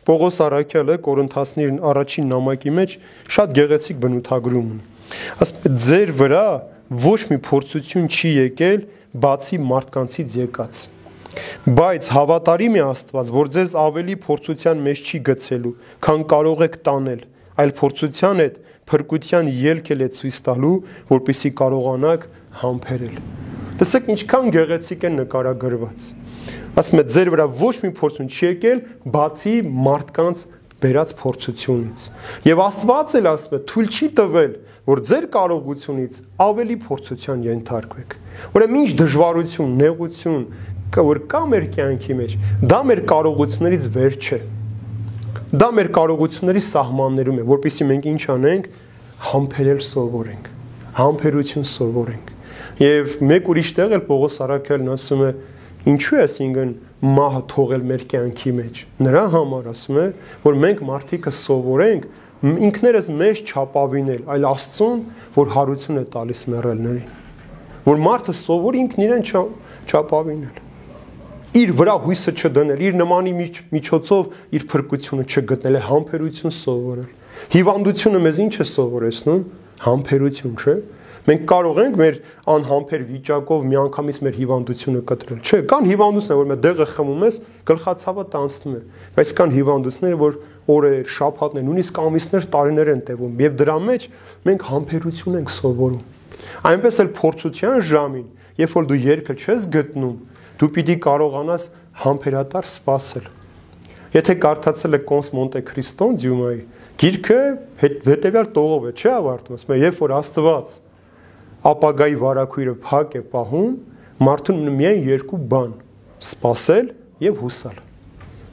[0.07, 2.95] Պողոս Արաքյալը Կորինթացնի առաջին նամակի մեջ
[3.35, 4.90] շատ գեղեցիկ բնութագրում ունի։
[5.43, 6.45] Ասում է ձեր վրա
[7.05, 8.83] ոչ մի փորձություն չի եկել
[9.25, 10.81] բացի մարդկանցից եկած։
[11.79, 17.21] Բայց հավատարիմ է Աստված, որ ձեզ ավելի փորձության մեջ չի գցելու, քան կարող եք տանել,
[17.61, 18.57] այլ փորձության հետ
[18.91, 20.75] փրկության ելքել է ցույց տալու,
[21.11, 22.25] որպիսի կարողանաք
[22.61, 23.15] համբերել։
[23.81, 26.09] Տեսեք ինչքան գեղեցիկ է նկարագրված
[26.79, 28.81] ասում է ձեր վրա ոչ մի փորձություն չի եկել
[29.13, 29.55] բացի
[29.87, 30.43] մարդկանց
[30.81, 32.05] բերած փորձությունից։
[32.47, 34.53] Եւ Աստված էլ ասում է թույլ չի տվել,
[34.91, 38.15] որ ձեր կարողությունից ավելի փորձության ենթարկվեք։
[38.51, 40.41] Ուրեմն ինչ դժվարություն, նեղություն
[40.91, 42.33] որ կա մեր կյանքի մեջ,
[42.67, 44.39] դա մեր կարողություններից վեր չէ։
[45.61, 48.67] Դա մեր կարողությունների սահմաններում է, որpիսի մենք ինչ անենք,
[49.31, 50.51] համբերել սովորենք,
[50.99, 52.35] համբերություն սովորենք։
[52.81, 55.31] Եվ մեկ ուրիշ տեղ էլ Պողոս Արաքյալն ասում է,
[55.81, 60.03] Ինչու է ասինքն մահը թողել մեր կյանքի մեջ։ Նրա համար ասում է,
[60.43, 62.03] որ մենք մարդիկը սովորենք
[62.41, 65.05] ինքներս մեզ չապավինել, այլ Աստծուն,
[65.37, 67.15] որ հարություն է տալիս մեռելներին։
[67.85, 69.25] Որ մարդը սովոր ինքն իրեն
[69.91, 70.59] չապավինել
[71.51, 77.09] իր վրա հույսը չդնել, իր նմանի միջ, միջոցով իր փրկությունը չգտնել, համբերություն սովորել։
[77.51, 79.41] Հիվանդությունը մեզ ինչ է սովորեցնում։
[79.83, 80.75] Համբերություն, չէ՞
[81.21, 82.15] Մենք կարող ենք մեր
[82.49, 87.37] անհամբեր վիճակով միանգամից մեր հիվանդությունը կտրել։ Չէ, կան հիվանդություններ, որ մեր դեղը խմում ես,
[87.69, 88.81] գլխացավը տանցնում է,
[89.17, 90.39] բայց կան հիվանդություններ, որ
[90.71, 94.07] օրեր, շաբաթներ, նույնիսկ ամիսներ, տարիներ են տևում, եւ դրա մեջ
[94.49, 96.03] մենք համբերություն ենք սովորում։
[96.71, 98.27] Այնպես էլ փորձության ժամին,
[98.61, 100.17] երբ որ դու երկը չես գտնում,
[100.57, 101.67] դու պիտի կարողանաս
[102.01, 103.29] համբերատար սпасել։
[104.11, 106.61] Եթե կարդացել եք Կոնս Մոնտե Քրիստոն Դյումայի,
[107.01, 107.37] գիրքը
[107.81, 110.73] հետեւյալ տողով է, չէ՞ ավարտվում, ասում է, երբ որ Աստված
[111.69, 113.71] ապագայի վարակույրը փակ է պահում,
[114.25, 115.71] մարդուն մնում միայն երկու բան՝
[116.31, 116.87] սпасել
[117.21, 117.77] եւ հուսալ։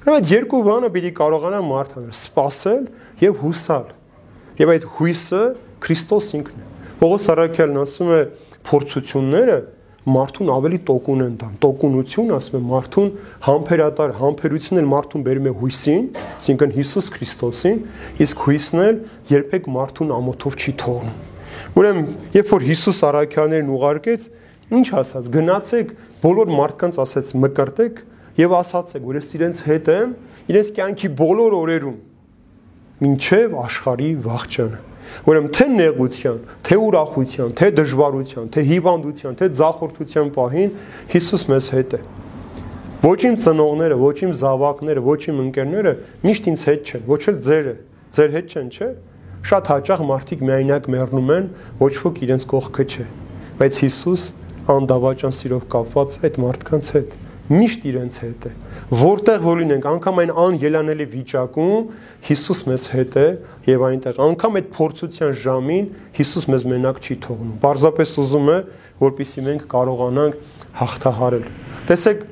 [0.08, 2.84] Այդ երկու բանը պիտի կարողանա մարդը սпасել
[3.20, 3.88] եւ հուսալ։
[4.58, 5.42] Եվ այդ հույսը
[5.84, 6.68] Քրիստոս ինքն է։
[6.98, 8.20] Պողոս Արաքյալն ասում է
[8.68, 9.58] փորձությունները
[10.08, 13.10] մարդուն ավելի տոկուն են տան։ Տոկունություն ասում է մարդուն
[13.48, 16.04] համբերատար, համբերությունն էլ մարդուն բերում է հույսին,
[16.38, 17.82] այսինքն Հիսուս Քրիստոսին,
[18.24, 19.02] իսկ հույսն էլ
[19.36, 21.27] երբեք մարդուն ամոթով չի թողնում։
[21.78, 24.22] Ուրեմն, երբ որ Հիսուս առաքյաներն ուղարկեց,
[24.74, 25.92] ինչ ասաց, գնացեք
[26.24, 28.00] բոլոր մարդկանց ասեց մկրտեք
[28.38, 30.14] եւ ասացեք, որ ես իրենց հետ եմ,
[30.50, 31.98] իրենց կյանքի բոլոր օրերում
[32.98, 34.80] մինչև աշխարհի վաղճանը։
[35.28, 40.72] Ուրեմն թե նեղության, թե ուրախության, թե դժվարության, թե հիվանդության, թե ձախորդության պահին
[41.14, 42.00] Հիսուս մեզ հետ է։
[42.98, 45.92] Ոչ իմ ծնողները, ոչ իմ զավակները, ոչ իմ ընկերները
[46.26, 47.74] միշտ ինձ հետ չեն, ոչ էլ ձերը։
[48.18, 48.90] Ձեր հետ չեն, չէ՞։
[49.46, 51.48] Շատ հաճախ մարդիկ միայնակ մեռնում են,
[51.78, 53.06] ոչ ոք իրենց կողքը չէ։
[53.58, 54.24] Բայց Հիսուս
[54.74, 57.16] անդավաճան սիրով կապված այդ մարդկանց հետ
[57.48, 58.50] միշտ իրենց հետ է։
[58.98, 61.86] Որտեղ որ լինենք, անգամ այն անելանելի վիճակում
[62.28, 63.26] Հիսուս մեզ հետ է
[63.68, 68.58] եւ այնտեղ անգամ այդ փորձության ժամին Հիսուս մեզ մենակ չի թողնում։ Պարզապես ուզում է,
[69.00, 70.38] որpիսի մենք կարողանանք
[70.78, 71.46] հաղթահարել։
[71.88, 72.24] Տեսեք,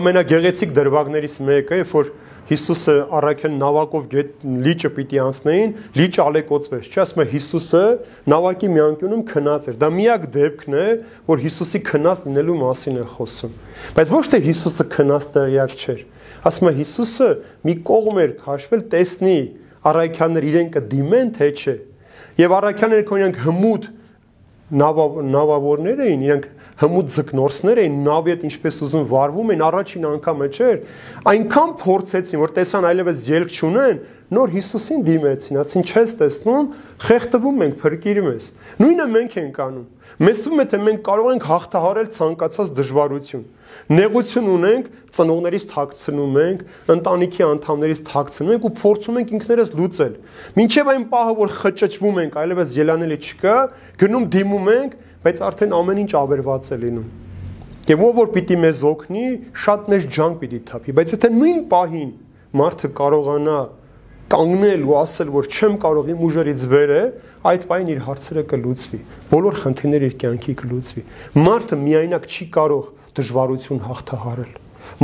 [0.00, 2.12] ամենագեղեցիկ դրվագներից մեկը, երբ որ
[2.50, 7.82] Հիսուսը առաքել նավակով գետ լիճը պիտի անցնեին, լիճը ալեկոծվեց։ Չի ասում է Հիսուսը
[8.32, 10.86] նավակի մի անկյունում քնած էր։ Դա միակ դեպքն է,
[11.30, 13.54] որ Հիսուսի քնած լինելու մասին է խոսում։
[14.00, 16.02] Բայց ոչ թե Հիսուսը քնած տեղյակ չէր։
[16.50, 17.30] Ասում է Հիսուսը
[17.70, 19.38] մի կողմ էր քաշվել, տեսնի
[19.90, 21.76] առաքյաններ իրեն կդիմեն թե չէ։
[22.40, 23.86] Եվ առաքյանները կոնյանք հմուտ
[24.80, 26.44] նավավորներ էին, իրենք
[26.80, 30.78] հմուտ ձկնորսներ էին, նավի հետ ինչպես ուզում վարվում էին, առաջին անգամը չէր,
[31.30, 36.66] այնքան փորձեցին, որ տեսան այլևս ելք չունեն, նոր Հիսուսին դիմեցին, ասին չես տեսնում,
[37.02, 38.44] խեղդվում ենք, փրկիր մեզ։
[38.78, 39.88] Նույնը մենք ենք անում։
[40.20, 43.42] Մեզ թվում է թե մենք կարող ենք հաղթահարել ցանկացած դժվարություն։
[43.90, 44.88] Նեղություն ունենք,
[45.18, 46.64] ծնողներից թաքցնում ենք,
[46.94, 50.14] ընտանիքի անդամներից թաքցնում ենք ու փորձում ենք ինքներս լուծել։
[50.60, 53.56] Մինչև այն պահը, որ խճճվում ենք, այլևս ելանելի չկա,
[54.02, 57.08] գնում դիմում ենք, բայց արդեն ամեն ինչ ավերված է լինում։
[57.90, 59.26] Եվ ով որ պիտի մեզ օգնի,
[59.60, 62.10] շատ մեծ ջանք պիտի թափի, բայց եթե նույն պահին
[62.60, 63.58] մարդը կարողանա
[64.30, 67.02] կանգնել ու ասել, որ չեմ կարող իմ ուժերից վեր է,
[67.50, 71.04] այդ պայն իր հարցերը կլուծվի։ Բոլոր խնդիրները իր կյանքի կլուծվի։
[71.40, 74.54] Մարդը միայնակ չի կարող դժվարություն հաղթահարել։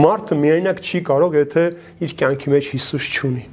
[0.06, 1.66] Մարդը միայնակ չի կարող, եթե
[2.06, 3.44] իր կյանքի մեջ Հիսուս չունի։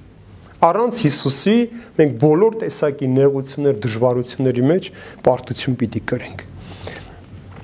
[0.63, 1.57] Առանց Հիսուսի
[1.99, 4.89] մենք բոլոր տեսակի նեղություններ, դժվարությունների մեջ
[5.25, 6.49] պարտություն պիտի կրենք։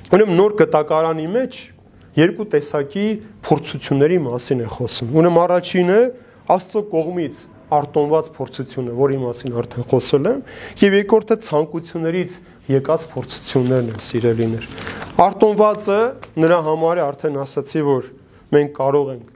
[0.09, 1.57] Ուրեմն նոր գտակարանի մեջ
[2.17, 3.03] երկու տեսակի
[3.45, 5.97] փորձությունների մասին է խոսում։ Ուրեմն առաջինը
[6.49, 7.41] Աստծո կողմից
[7.77, 10.39] արտոնված փորձությունը, որի մասին արդեն խոսել եմ,
[10.81, 12.37] եւ երկրորդը ցանկություններից
[12.73, 14.65] եկած փորձություններն են, սիրելիներ։
[15.29, 15.99] Արտոնվածը
[16.41, 18.09] նրա համար է արդեն ասացի, որ
[18.57, 19.35] մենք կարող ենք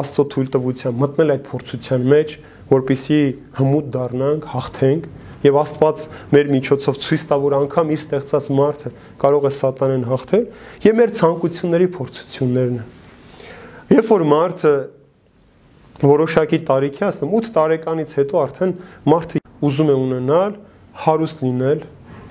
[0.00, 2.34] Աստծո թույլտվությամբ մտնել այդ փորձության մեջ,
[2.70, 3.22] որpիսի
[3.60, 5.08] հմուտ դառնանք, հաղթենք
[5.44, 10.44] եւ Աստված մեր միջոցով ցույց տա, որ անգամ իր ստեղծած մարդը կարող է սատանեն հաղթել
[10.86, 12.88] եւ մեր ցանկությունների փորձություններն են։
[13.90, 14.74] Երբ որ մարդը
[16.00, 18.74] որոշակի տարիքի ասեմ 8 տարեկանից հետո արդեն
[19.10, 20.54] մարդը ուզում է ունենալ
[21.04, 21.82] հարուստ լինել,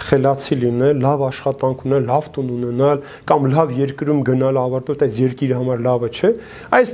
[0.09, 5.59] խելացի լինել, լավ աշխատանք ունենալ, լավ տուն ունենալ կամ լավ երկրում գնալ ավարտել, այս երկիրը
[5.59, 6.31] համար լավը չէ։
[6.79, 6.93] Այս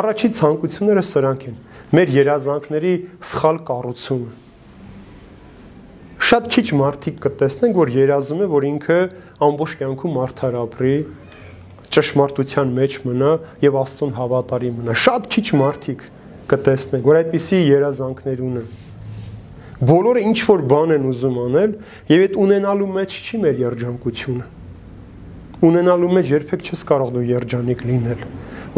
[0.00, 1.58] առաջի ցանկությունները սրանք են։
[1.90, 2.94] Մեր երազանքների
[3.30, 4.49] սխալ կառուցումը։
[6.30, 8.98] Շատ քիչ մարդիկ կտեսնենք, որ երազում է, որ ինքը
[9.42, 10.92] ամբողջ կյանքում մարդար ապրի,
[11.96, 13.30] ճշմարտության մեջ մնա
[13.64, 16.04] եւ Աստծուն հավատարիմ մնա։ Շատ քիչ մարդիկ
[16.52, 18.70] կտեսնենք, որ այդպիսի երազանքներ ունեն։
[19.90, 21.74] Բոլորը ինչ որ բան են ուզում անել
[22.14, 24.46] եւ այդ ունենալու մեջ չի մեր երջանկությունը։
[25.66, 28.24] Ունենալու մեջ երբեք չես կարող դու երջանիկ լինել,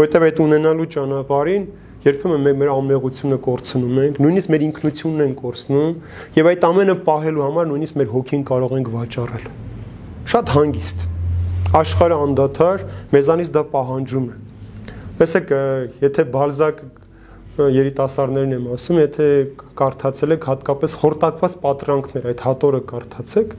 [0.01, 1.67] որովհետեւ այդ ունենալու ճանապարհին
[2.03, 5.93] երբեմն մեր մեր ամեղությունը կորցնում ենք, նույնիսկ մեր ինքնությունն են կորցնում
[6.38, 9.45] եւ այդ ամենը պահելու համար նույնիսկ մեր հոգին կարող ենք վաճառել։
[10.33, 11.05] Շատ հանգիստ
[11.83, 12.83] աշխարհը անդադար
[13.15, 14.35] մեզանից դա պահանջում է։
[15.23, 15.55] Տեսեք,
[16.03, 16.83] եթե Բալզակ
[17.53, 19.27] երիտասարդներն եմ ասում, եթե
[19.79, 23.57] կարդացել եք հատկապես խորտակված պատրանքներ, այդ հատորը կարդացեք,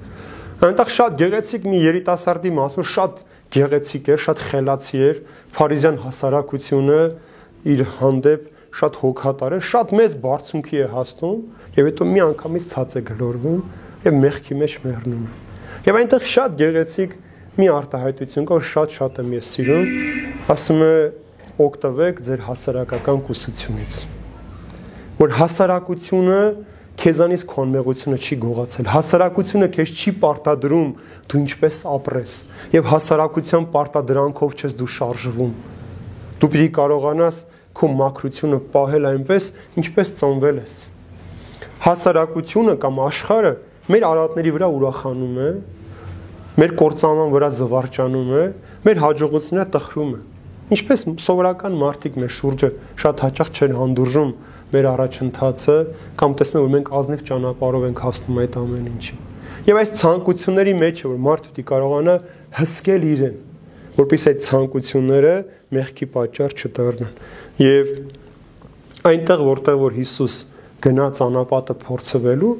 [0.67, 3.21] այնտեղ շատ գեղեցիկ մի երիտասարդի մասը շատ
[3.53, 5.21] գեղեցիկ էր, շատ խելացի էր,
[5.57, 6.99] փարիզյան հասարակությունը
[7.69, 11.39] իր հանդեպ շատ հոգատար է, շատ մեծ բարձունքի է հասնում
[11.77, 13.63] եւ հետո մի անգամից ցած է գլորվում
[14.07, 15.25] եւ մեղքի մեջ մեռնում
[15.83, 17.15] Եվ այնտեղ շատ գեղեցիկ
[17.59, 19.89] մի արտահայտություն կա, որ շատ-շատ եմ ես սիրում,
[20.53, 20.93] ասում է
[21.65, 23.97] օգտվեք ձեր հասարակական կուսությունից։
[25.19, 26.39] Որ հասարակությունը
[27.03, 30.89] քեզանից քո անմեղությունը չի գողացել։ Հասարակությունը քեզ չի պարտադրում
[31.33, 32.39] դու ինչպես ապրես,
[32.79, 35.53] եւ հասարակության պարտադրանքով չես դու շարժվում։
[36.43, 37.37] Դու պիտի կարողանաս
[37.71, 39.45] քո մակրությունը պահել այնպես,
[39.79, 40.73] ինչպես ծնվել ես։
[41.85, 43.51] Հասարակությունը կամ աշխարհը
[43.93, 45.47] մեր արատների վրա ուրախանում է,
[46.59, 48.43] մեր կործանման վրա զվարճանում է,
[48.89, 50.19] մեր հաջողությունները տխրում է։
[50.73, 52.69] Ինչպես սովորական մարդիկ մեր շուրջը
[53.05, 54.35] շատ հաճախ չեն հանդուրժում
[54.75, 55.77] մեր առաջընթացը
[56.19, 59.17] կամ տեսնում որ մենք ազնիվ ճանապարհով ենք հասնում այդ ամեն ինչի։
[59.71, 62.15] Եվ այս ցանկությունների մեջ որ մարդը դի կարողանա
[62.59, 63.35] հսկել իրեն,
[63.97, 65.33] որpիսի այդ ցանկությունները
[65.77, 67.17] մեղքի պատճառ չդառնան։
[67.63, 67.91] Եւ
[69.13, 70.37] այնտեղ որտեղ որ Հիսուս
[70.83, 72.53] գնաց անապատը փորձվելու,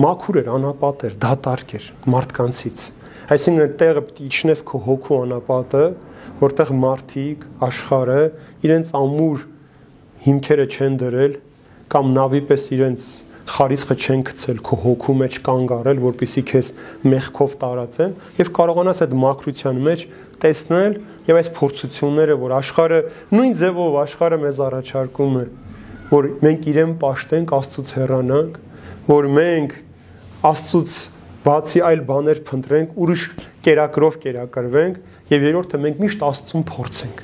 [0.00, 2.88] մաքուր էր, անապատ էր, դատարկ էր մարդկանցից
[3.30, 5.82] Այսինքն այդ տեղը պիտի իջնես քո հոգու անապատը,
[6.40, 8.22] որտեղ մարդիկ, աշխարհը
[8.66, 9.44] իրենց ամուր
[10.24, 11.36] հիմքերը չեն դրել
[11.94, 13.06] կամ նավի պես իրենց
[13.50, 16.68] խարիսխը չեն գցել քո հոգու մեջ կանգ առել, որpիսի քեզ
[17.10, 20.04] մեղքով տարածեն եւ կարողանաս այդ մակրության մեջ
[20.40, 20.94] տեսնել
[21.30, 23.00] եւ այս փորձությունները, որ աշխարհը
[23.34, 25.44] նույն ձևով աշխարհը մեզ առաջարկում է,
[26.10, 28.56] որ մենք իրեն պաշտենք, Աստծուց հեռանանք,
[29.10, 29.74] որ մենք
[30.50, 30.96] Աստծուց
[31.44, 33.26] բացի այլ բաներ փնտրենք, ուրիշ
[33.64, 37.22] կերակրով կերակրվենք եւ երրորդը մենք միշտ Աստծուն փորձենք։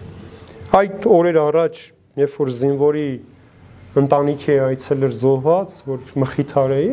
[0.76, 1.80] Այդ օրեր առաջ,
[2.20, 3.08] երբ որ զինվորի
[4.00, 6.90] ընտանիքի է այցելեր զոհված, որ մխիթար էի,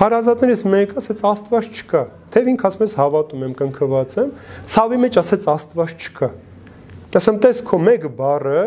[0.00, 2.02] հարազատներից մեկը ասեց Աստված չկա։
[2.36, 4.30] Թեև ինք ասում ես հավատում եմ, կնքված եմ,
[4.74, 6.30] ցավի մեջ ասեց Աստված չկա։
[7.16, 8.62] Ասեմ, տես քո մեկ բառը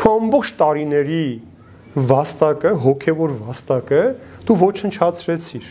[0.00, 1.24] քո ամբողջ տարիների
[2.10, 4.02] վաստակը, հոգևոր վաստակը
[4.46, 5.70] դու ոչնչացրեցիր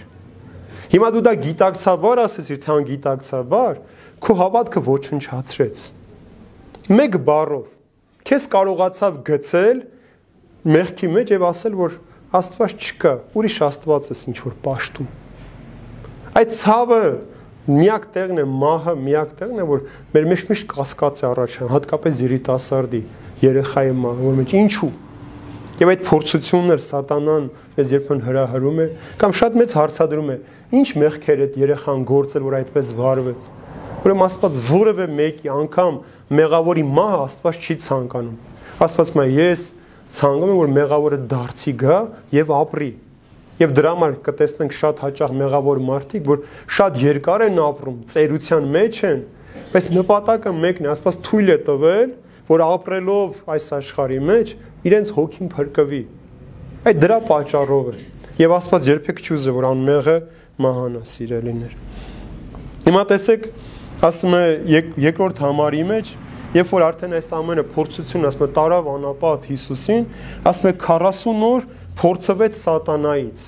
[0.89, 3.75] Հիմա դու դա գիտակցաբար ասեցիր, թե անգիտակցաբար,
[4.25, 5.81] քո հավատքը ոչնչացրեց։
[6.89, 7.67] Մեկ բառով
[8.25, 9.83] քեզ կարողացավ գցել
[10.67, 11.97] մեղքի մեջ եւ ասել, որ
[12.39, 15.07] Աստված չկա, ուրիշ Աստված էս ինչ որ պաշտում։
[16.39, 16.99] Այդ ցավը
[17.69, 19.81] միակ տեղն է մահը, միակ տեղն է, որ
[20.13, 23.01] մեր մեջ միշտ կասկած է առաջան, հատկապես երիտասարդի,
[23.49, 24.91] երեխայի մահը, որ մեջ ինչու։
[25.79, 27.49] Եվ այդ փորձություններ սատանան
[27.79, 28.87] մեզ երբեն հրահրում է
[29.21, 30.37] կամ շատ մեծ հարցադրում է
[30.69, 33.45] Ինչ մեղքեր այդ երեխան գործել, որ այդպես վարվեց։
[34.05, 35.95] Ուրեմն Աստված որևէ մեկի անգամ
[36.37, 38.35] մեղավորի մահ Աստված չի ցանկանում։
[38.85, 39.63] Աստված մա ես
[40.15, 41.97] ցանկում եմ որ մեղավորը դարձի գա
[42.33, 42.89] եւ ապրի։
[43.59, 46.43] Եվ դրա համար կտեսնենք շատ հաճախ մեղավոր մարդիկ, որ
[46.79, 49.19] շատ երկար են ապրում, ծերության մեջ են,
[49.73, 52.13] բայց նպատակը մեկն է, Աստված թույլ է տվել,
[52.49, 54.53] որ ապրելով այս աշխարհի մեջ
[54.89, 56.01] իրենց հոգին փրկվի։
[56.89, 57.97] Այդ դրա պատճառով է։
[58.39, 60.15] Եվ Աստված երբեք չուզե որ անմեղը
[60.63, 61.75] մահանա, սիրելիներ։
[62.87, 63.47] Հիմա տեսեք,
[64.09, 64.43] ասում է
[65.03, 66.13] երկրորդ համարի մեջ,
[66.55, 70.07] երբ որ արդեն այս ամենը փորձություն, ասում է տարավ անապատ Հիսուսին,
[70.49, 71.67] ասում է 40 օր
[71.99, 73.43] փորձվեց սատանայից։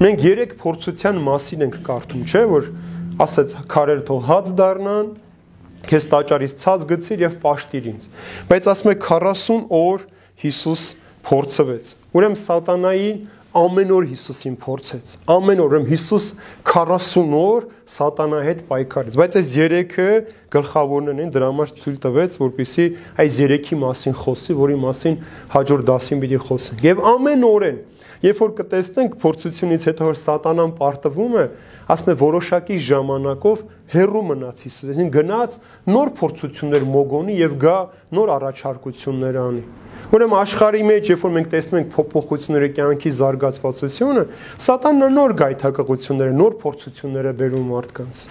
[0.00, 2.70] Մենք երեք փորձության մասին ենք կարդում, չէ՞, որ
[3.24, 5.10] ասեց քարեր թող հաց դառնան,
[5.84, 8.06] քեզ տաճարից ցած գցիր եւ պաշտիր ինձ։
[8.48, 10.06] Բայց ասում է 40 օր
[10.44, 10.84] Հիսուս
[11.28, 13.10] փորձվեց։ Ուրեմն սատանայի
[13.54, 16.24] ամեն օր Հիսուսին փորձեց։ Ամեն օր ուրեմն Հիսուս
[16.66, 20.06] 40 օր սատանա հետ պայքարեց, բայց այս երեքը
[20.54, 22.86] գլխավորներն են դրա համար թույլ տվեց, որպիսի
[23.24, 25.18] այս երեքի մասին խոսի, որի մասին
[25.54, 27.78] հաջորդ դասին պիտի խոսենք։ Եվ ամեն օրեն,
[28.24, 31.46] երբ որ կտեսնենք փորձությունից հետո որ սատանան պարտվում է,
[31.94, 35.58] ասում է որոշակի ժամանակով հերրու մնաց Հիսուս, այսինքն գնաց
[35.94, 37.78] նոր փորձություններ մոգոնի եւ գա
[38.16, 39.64] նոր առաջարկություններ անի։
[40.12, 44.24] Ուրեմն աշխարհի մեջ, երբ որ մենք տեսնում ենք փոփոխությունները կյանքի զարգացվածությունը,
[44.64, 48.22] սատանն նոր գայթակղությունները, նոր փորձությունները բերում մարդկանց։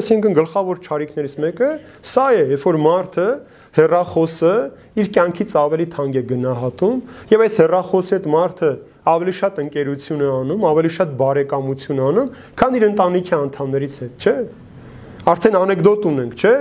[0.00, 1.68] Այսինքն գլխավոր ճարիքներից մեկը
[2.10, 3.26] սա է, երբ որ մարդը
[3.74, 4.54] հերախոսը
[5.00, 8.70] իր կյանքից ավելի թանկ է գնահատում եւ այս հերախոսի հետ մարդը
[9.10, 14.34] ավելի շատ ընկերություն է անում, ավելի շատ բարեկամություն անում, քան իր ընտանիքի անդամներից հետ, չէ՞։
[15.30, 16.54] Արդեն անեկդոտ ունենք, չէ՞,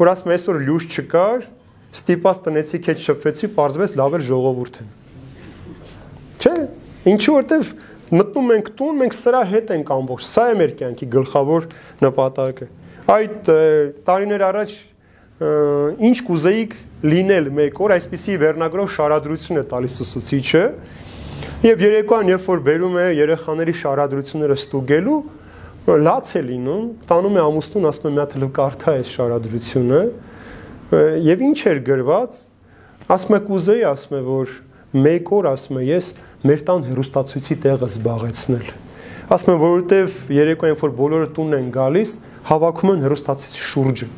[0.00, 1.48] որ ասում այսօր լույս չկար,
[1.90, 4.90] ստիպած տնեցիք հետ շփվեցի, parzվեց լավ էր ժողովուրդ են։
[6.40, 6.52] Չէ,
[7.10, 7.72] ինչու որտեվ
[8.10, 11.66] մտնում ենք տուն, մենք սրա հետ ենք ամբողջ։ Սա է մեր կյանքի գլխավոր
[12.04, 12.68] նպատակը։
[13.10, 13.50] Այդ
[14.06, 14.72] տարիներ առաջ
[15.40, 16.74] ինչ կուզեիք
[17.10, 20.64] լինել մեկ օր, այսպիսի վերնագրով շարադրություն է տալիս ուսուցիչը։
[21.64, 25.20] Եվ երեկոյան, երբ որ բերում է երեխաների շարադրությունները ստուգելու,
[25.88, 30.00] լաց է լինում, տանում է ամուսնուն, ասում է մի հատ լկարթա այս շարադրությունը,
[30.90, 32.38] Եվ ինչ էր գրված,
[33.14, 34.54] ասում է կուզեի, ասում է որ
[34.90, 36.08] մեկ օր ասում է ես
[36.50, 38.72] մեր տան հերոստացույցի տեղը զբաղեցնել։
[39.30, 42.14] Ասում է որովհետև երեկոյան որ բոլորը տունն են գալիս,
[42.50, 44.08] հավաքում են հերոստացույցի շուրջը։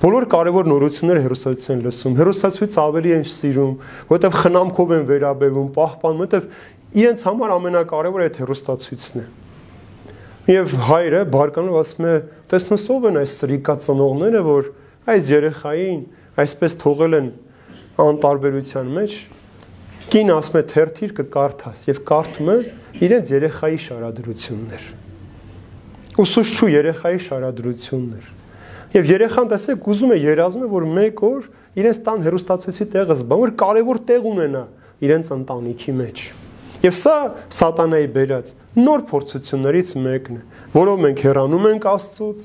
[0.00, 3.74] Բոլոր կարևոր նորությունները հերոստացույց են լսում։ Հերոստացույց ավելի են սիրում,
[4.08, 9.26] որովհետև խնամքով են վերաբերվում, պահպանում, որովհետև իրենց համար ամենակարևորը այդ հերոստացույցն է։
[10.50, 12.14] Եվ հայրը բարկանով ասում է,
[12.48, 14.70] տեսնես ով են այս սրիկա ծնողները, որ
[15.08, 16.00] այս երեխային
[16.40, 17.28] այսպես թողել են
[18.04, 19.14] անտարբերության մեջ
[20.10, 22.56] կին ասում է թերթիր կկարդաս եւ կարդում է
[23.06, 24.84] իրենց երեխայի շարադրություններ
[26.20, 28.28] ուսուցչու երեխայի շարադրություններ
[28.90, 31.48] եւ երեխան տեսեք ուզում է երազում է որ մեկ օր
[31.80, 34.64] իրենց տան հերոստացույցի տեղը զբաղ որ կարևոր տեղ ունենա
[35.06, 36.24] իրենց ընտանիքի մեջ
[36.80, 37.16] եւ սա
[37.60, 40.42] սատանայի բերած նոր փորձություններից մեկն է
[40.74, 42.44] որով մենք հեռանում ենք աստծուց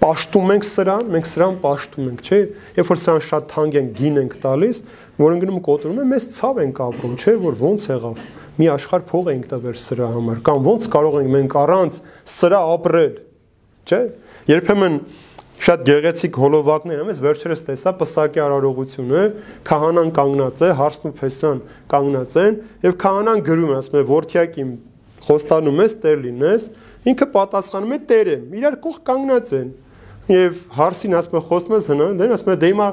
[0.00, 2.40] պաշտում ենք սրան, մենք սրան պաշտում ենք, չէ՞։
[2.76, 4.80] Երբ որ սրան շատ թանկ են գին ենք տալիս,
[5.16, 8.20] որ ընկնում կոտրում է, մեզ ցավ ենք ապրում, չէ՞, որ ոնց եղավ։
[8.56, 12.00] Մի աշխարհ փող ենք տվել սրա համար, կամ ոնց կարող ենք մենք առանց
[12.36, 13.14] սրա ապրել,
[13.86, 14.02] չէ՞։
[14.46, 14.98] Երբեմն
[15.66, 19.22] շատ գեղեցիկ հոլովակներ եմ, ես վերջերս տեսա պսակի արարողությունը,
[19.66, 24.58] քահանան կանգնած է, հարսն ու փեսան կանգնած են, եւ քահանան գրում է, ասում է, «Որդյակ
[24.62, 24.70] իմ
[25.26, 26.68] խոստանում ես, Տեր լինես»,
[27.10, 29.72] ինքը պատասխանում է, «Տեր եմ»։ Իրար կողք կանգնած են
[30.32, 32.88] եւ հարսին ասում է խոսում ես հնա, դեն ասում է դե հիմա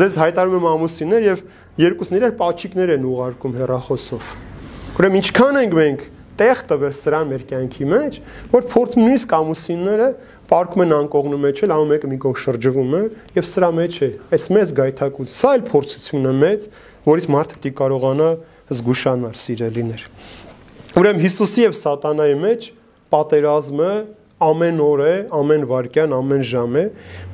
[0.00, 1.42] ձեզ հայտարարում եմ ամուսիններ եւ
[1.80, 4.32] երկուսն իրար պաչիկներ են ուղարկում հերախոսով։
[5.00, 6.04] Ուրեմն ինչքան ենք մենք
[6.40, 8.14] տեղ տվել սրան մեր կյանքի մեջ,
[8.54, 10.06] որ փորձում նույնիսկ ամուսինները
[10.50, 13.02] պարկում են անկողնու մեջ էլ ամեն մեկը մի կողմ շրջվում է
[13.36, 16.64] եւ սրա մեջ է այս մեծ գայթակություն։ Սա էլ փորձություն է մեծ,
[17.10, 18.30] որից մարդը պիտի կարողանա
[18.70, 20.06] զգուշանալ սիրելիներ։
[21.00, 22.66] Ուրեմն Հիսուսի եւ սատանայի մեջ
[23.14, 23.92] պատերազմը
[24.44, 26.84] ամեն օր է, ամեն վարքյան, ամեն ժամ է,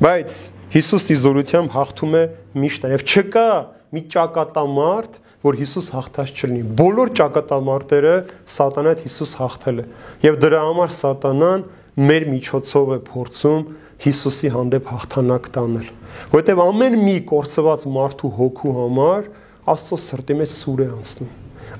[0.03, 0.39] բայց
[0.77, 2.23] Հիսուս իզորությամբ հաղթում է
[2.59, 3.49] միշտ եւ չկա
[3.97, 8.15] մի ճակատամարտ, որ Հիսուս հաղթած չլինի։ Բոլոր ճակատամարտերը
[8.57, 9.85] սատանա հետ Հիսուս հաղթել է։
[10.27, 11.65] Եվ դրա համար սատանան
[11.97, 13.63] մեր միջոցով է փորձում
[14.07, 15.87] Հիսուսի հանդեպ հաղթանակ տանել։
[16.35, 19.31] Որտեւ ամեն մի կորցված մարդու հոգու համար
[19.73, 21.31] Աստծո սրտի մեջ սուր է անցնում։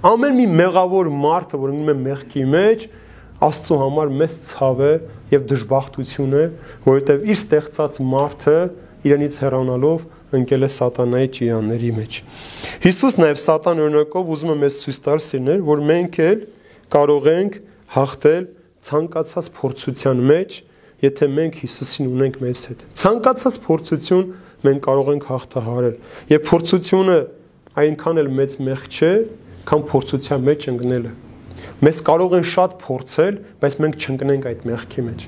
[0.07, 2.87] Ամեն մի մեղավոր մարդը, որ ունի մեղքի մեջ,
[3.47, 4.93] Աստծո համար մեծ ցավ է
[5.33, 6.45] եւ դժբախտություն է,
[6.87, 8.59] որովհետեւ իր ստեղծած մարդը
[9.07, 10.05] իրենից հեռանալով
[10.37, 12.19] ընկել է սատանայի ճիրանների մեջ։
[12.87, 16.41] Հիսուս նաև սատան օրինակով ուզում է մեզ ցույց տալ սիրներ, որ մենք էլ
[16.97, 17.59] կարող ենք
[17.97, 18.49] հաղթել
[18.87, 20.57] ցանկացած փորձության մեջ,
[21.07, 24.27] եթե մենք Հիսուսին ունենք մեզ հետ։ Ցանկացած փորձություն
[24.67, 25.97] մենք կարող ենք հաղթահարել։
[26.33, 27.19] Եվ փորձությունը
[27.83, 29.13] այնքան էլ մեծ մեղ չէ,
[29.69, 31.13] քան փորձության մեջ ընկնելը։
[31.85, 35.25] Մեզ կարող են շատ փորձել, բայց մենք չընկնենք այդ մեղքի մեջ։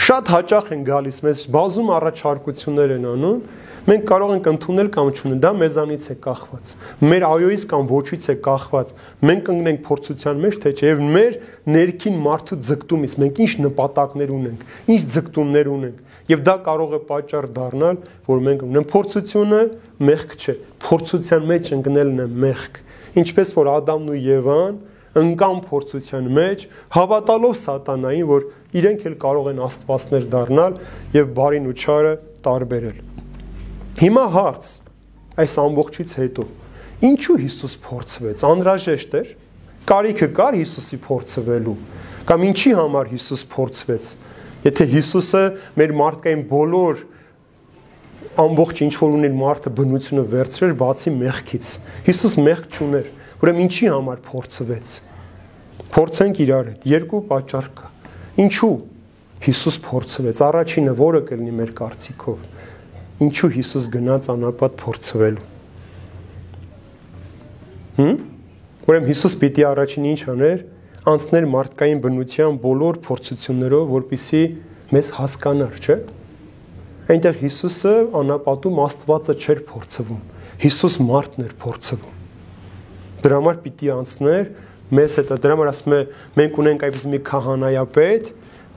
[0.00, 3.42] Շատ հաճախ են գալիս մեզ բազում առաջարկություններ են անում,
[3.88, 8.34] Մենք կարող ենք ընդունել կամ չունել, դա մեզանից է կախված։ Մեր այոից կամ ոչից է
[8.44, 8.90] կախված։
[9.24, 11.38] Մենք կընկնենք փորձության մեջ, թե չէ, եւ մեր
[11.74, 17.48] ներքին մարդու ձգտումից մենք ինչ նպատակներ ունենք, ինչ ձգտումներ ունենք։ Եվ դա կարող է պատճառ
[17.56, 17.96] դառնալ,
[18.28, 19.62] որ մենք ունենք փորձությունը
[20.10, 22.80] մեղք չէ։ Փորձության մեջ ընկնելն է մեղք։
[23.20, 24.76] Ինչպես որ Ադամն ու Եվան
[25.18, 28.44] ընկան փորձության մեջ, հավատալով սատանային, որ
[28.78, 30.76] իրենք էլ կարող են աստվածներ դառնալ
[31.16, 32.12] եւ բարին ու չարը
[32.46, 32.98] տարբերել։
[34.00, 34.68] Հիմա հարց
[35.40, 36.44] այս ամբողջից հետո.
[37.10, 38.44] Ինչու Հիսուս փորձվեց?
[38.50, 39.28] Անհրաժեշտ էր
[39.90, 41.76] կարիքը կար Հիսուսի փորձվելու
[42.30, 44.08] կամ ինչի համար Հիսուս փորձվեց?
[44.60, 45.42] Եթե Հիսուսը
[45.80, 47.00] մեր մարդկային բոլոր
[48.44, 51.70] ամբողջ ինչ որ ուներ մարդը բնությունը վերցրեր բացի մեղքից
[52.06, 53.08] Հիսուս մեղք չուներ
[53.40, 54.94] ուրեմն ինչի համար փորձվեց
[55.96, 57.92] փորձենք իրար հետ երկու պատճառ կա
[58.46, 58.74] ինչու
[59.40, 62.48] Հիսուս փորձվեց առաջինը որը կլինի մեր կարծիքով
[63.20, 65.42] ինչու Հիսուս գնաց անապատ փորձվելու։
[67.98, 68.14] Հմ?
[68.88, 70.62] Ուրեմն Հիսուս պիտի առաջին ինչ աներ,
[71.12, 74.40] անցներ մարդկային բնության բոլոր փորձություններով, որpիսի
[74.96, 75.98] մեզ հասկանար, չէ՞։
[77.12, 80.24] Այնտեղ Հիսուսը անապատում Աստվածը չէր փորձվում։
[80.64, 82.19] Հիսուս մարդն էր փորձվում։
[83.20, 84.50] Դրա համար պիտի անցներ
[84.90, 86.00] մեզ հետ, դրա համար ասում է
[86.40, 88.30] մենք ունենք այնպես մի քահանայապետ,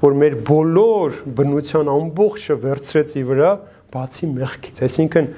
[0.04, 3.52] որ մեր բոլոր բնության ամբողջը վերցրեց ի վրա
[3.94, 5.30] բացի մեղքից, այսինքն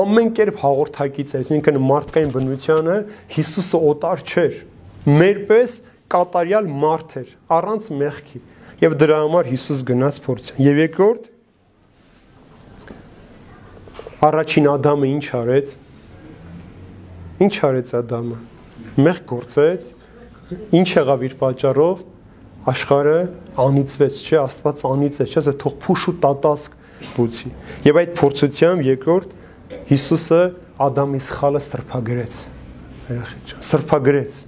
[0.00, 2.96] ամեն կերպ հաղորդակից, այսինքն մարդկային բնությանը
[3.34, 4.56] Հիսուսը օտար չէր։
[5.04, 5.76] Մերպես
[6.14, 8.40] կատարյալ մարդ էր, առանց մեղքի։
[8.84, 11.30] Եվ դրա համար Հիսուս գնաց փորձ։ Եվ երկրորդ
[14.24, 15.76] առաջին Ադամը ինչ արեց։
[17.44, 18.40] Ինչ արեց Ադամը։
[19.04, 19.92] Մեղք գործեց։
[20.78, 22.02] Ինչ եղավ իր պատճառով
[22.64, 23.18] աշխարհը
[23.60, 26.76] անիծվեց, չէ, Աստված անիծեց, չէ, թող փուշ ու տատասկ
[27.14, 27.50] բուծի։
[27.84, 29.34] Եվ այդ փորձությամբ երկրորդ
[29.90, 30.40] Հիսուսը
[30.84, 32.38] Ադամի սխալը սրբագրեց։
[33.14, 34.38] Երախի սրբագրեց։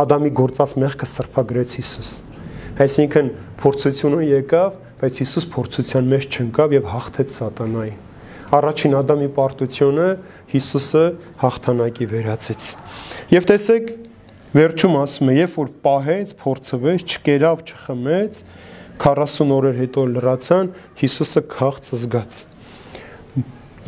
[0.00, 2.10] Ադամի գործած մեղքը սրբագրեց Հիսուս։
[2.80, 3.30] Այսինքն
[3.60, 7.98] փորձությունը եկավ, բայց Հիսուս փորձության մեջ չընկավ եւ հաղթեց սատանային։
[8.50, 10.06] Առաջին Ադամի պարտությունը
[10.50, 11.02] Հիսուսը
[11.40, 12.68] հաղթանակի վերացեց։
[13.30, 13.90] Եվ տեսեք,
[14.56, 18.40] վերջում ասում է, երբ որ պահեց, փորձվեց, չկերավ, չխմեց,
[19.00, 22.40] 40 օրեր հետո լրացան, Հիսուսը քաղց զգաց։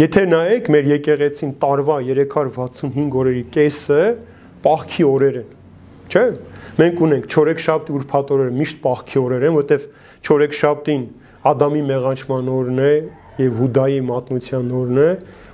[0.01, 3.99] Եթե նայեք մեր եկեղեցին տարվա 365 օրերի կեսը
[4.65, 5.51] պահքի օրեր են։
[6.13, 6.23] Չէ՞։
[6.79, 9.85] Մենք ունենք չորեքշաբթի ուրբաթ օրերը միշտ պահքի օրեր են, որտեվ
[10.23, 11.05] չորեքշաբթին
[11.53, 12.93] Ադամի մեղանչման օրն է
[13.43, 15.07] եւ Հուդայի մատնության օրն է,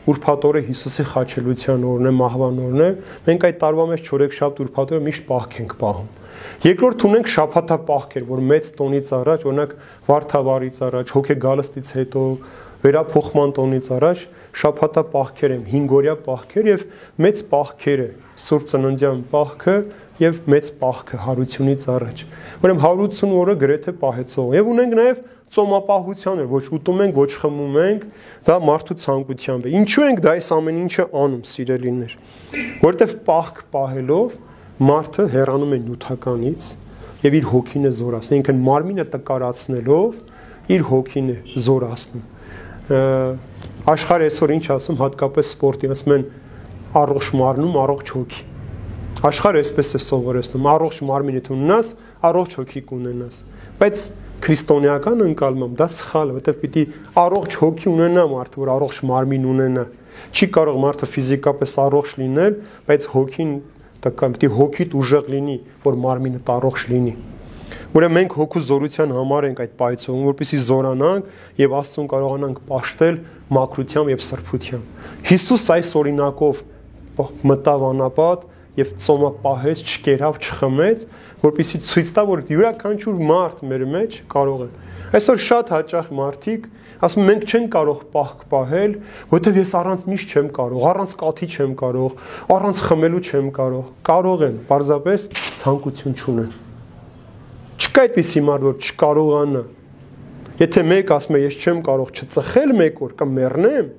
[0.08, 2.90] ուրբաթ օրը Հիսուսի խաչելության օրն է, մահվան օրն է։
[3.28, 6.08] Մենք այդ տարվա մեջ չորեքշաբթի ուրբաթ օրը միշտ պահք ենք պահում։
[6.64, 9.72] Երկրորդ ունենք շփաթապահքեր, որ մեծ տոնից առաջ, օրինակ
[10.08, 12.22] Վարդավարից առաջ, հոգեգալստից հետո,
[12.78, 14.20] վերափոխման տոնից առաջ
[14.58, 16.84] շփաթապահքեր են, 5-օրյա պահքեր եւ
[17.26, 18.06] մեծ պահքերը,
[18.38, 19.74] Սուրբ Ծննդյան պահքը
[20.22, 22.22] եւ մեծ պահքը հարությունից առաջ։
[22.62, 25.20] Ուրեմն 180 օրը գրեթե պահեցող։ Եվ ունենք նաեւ
[25.54, 28.02] ծոմապահության էր, ոչ ուտում ենք, ոչ խմում ենք,
[28.48, 32.12] դա մարդու ցանկությամբ է։ Ինչու ենք դա այս ամեն ինչը անում, սիրելիներ։
[32.84, 34.36] Որտեվ պահք պահելով
[34.88, 36.68] մարդը հեռանում է նյութականից
[37.24, 40.20] եւ իր հոգին է զորացնում, ինքն մարմինը տկարացնելով
[40.68, 42.24] իր հոգին է զորացնում։
[43.88, 46.24] Աշխարհը այսօր ինչ ասում, հատկապես սպորտի, ասում են
[46.98, 48.44] առողջ մարմնում, առողջ հոգի։
[49.28, 51.88] Աշխարհը այսպես է սովորեցնում, առողջ մարմին եթե ունենաս,
[52.28, 53.38] առողջ հոգի կունենաս։
[53.80, 54.02] Բայց
[54.44, 56.84] քրիստոնեական ընկալմամբ դա սխալ է, որովհետև պիտի
[57.22, 59.84] առողջ հոգի ունենա մարդը, որ առողջ մարմին ունենա։
[60.34, 63.50] Չի կարող մարդը ֆիզիկապես առողջ լինել, բայց հոգին
[64.04, 67.14] տկա պիտի հոգիդ ուժեղ լինի, որ մարմինը տարողջ լինի։
[67.98, 73.16] Ուրեմն մենք հոգու զորության համար ենք այդ պայծովում, որպեսզի զորանանք եւ Աստծուն կարողանանք ապաշտել
[73.56, 76.60] մակրությամբ եւ սրբությամբ։ Հիսուս այս օրինակով
[77.48, 78.44] մտավ անապատ
[78.78, 81.04] եւ ծոմը պահեց, չկերավ, չխմեց,
[81.42, 84.68] որպեսզի ցույց տա, որ յուրաքանչյուր մարդ մեր մեջ կարող է։
[85.18, 86.66] Այսօր շատ հաճախ մարդիկ
[86.98, 88.94] ասում մենք չենք կարող պահք պահել,
[89.30, 92.16] որովհետև ես առանց միշտ չեմ կարող, առանց կաթի չեմ կարող,
[92.58, 95.26] առանց խմելու չեմ կարող։ Կարող են, պարզապես
[95.62, 96.50] ցանկություն չունեն։
[97.78, 99.62] Չկա այդպիսի մարդ, որ չկարողանա։
[100.58, 103.90] Եթե մեկ ասում է ես չեմ կարող չծխել մեկ օր կամ մեռնեմ,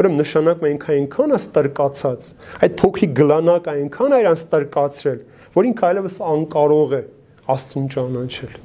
[0.00, 2.28] ուրեմն նշանակում է ինքն այնքան է ստրկացած,
[2.64, 5.20] այդ փոքրիկ գլանակ այնքան է իրան ստրկացրել,
[5.56, 7.02] որ ինքը այլևս անկարող է
[7.50, 8.58] Աստծուն ճանաչել։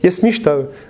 [0.00, 0.46] Ես միշտ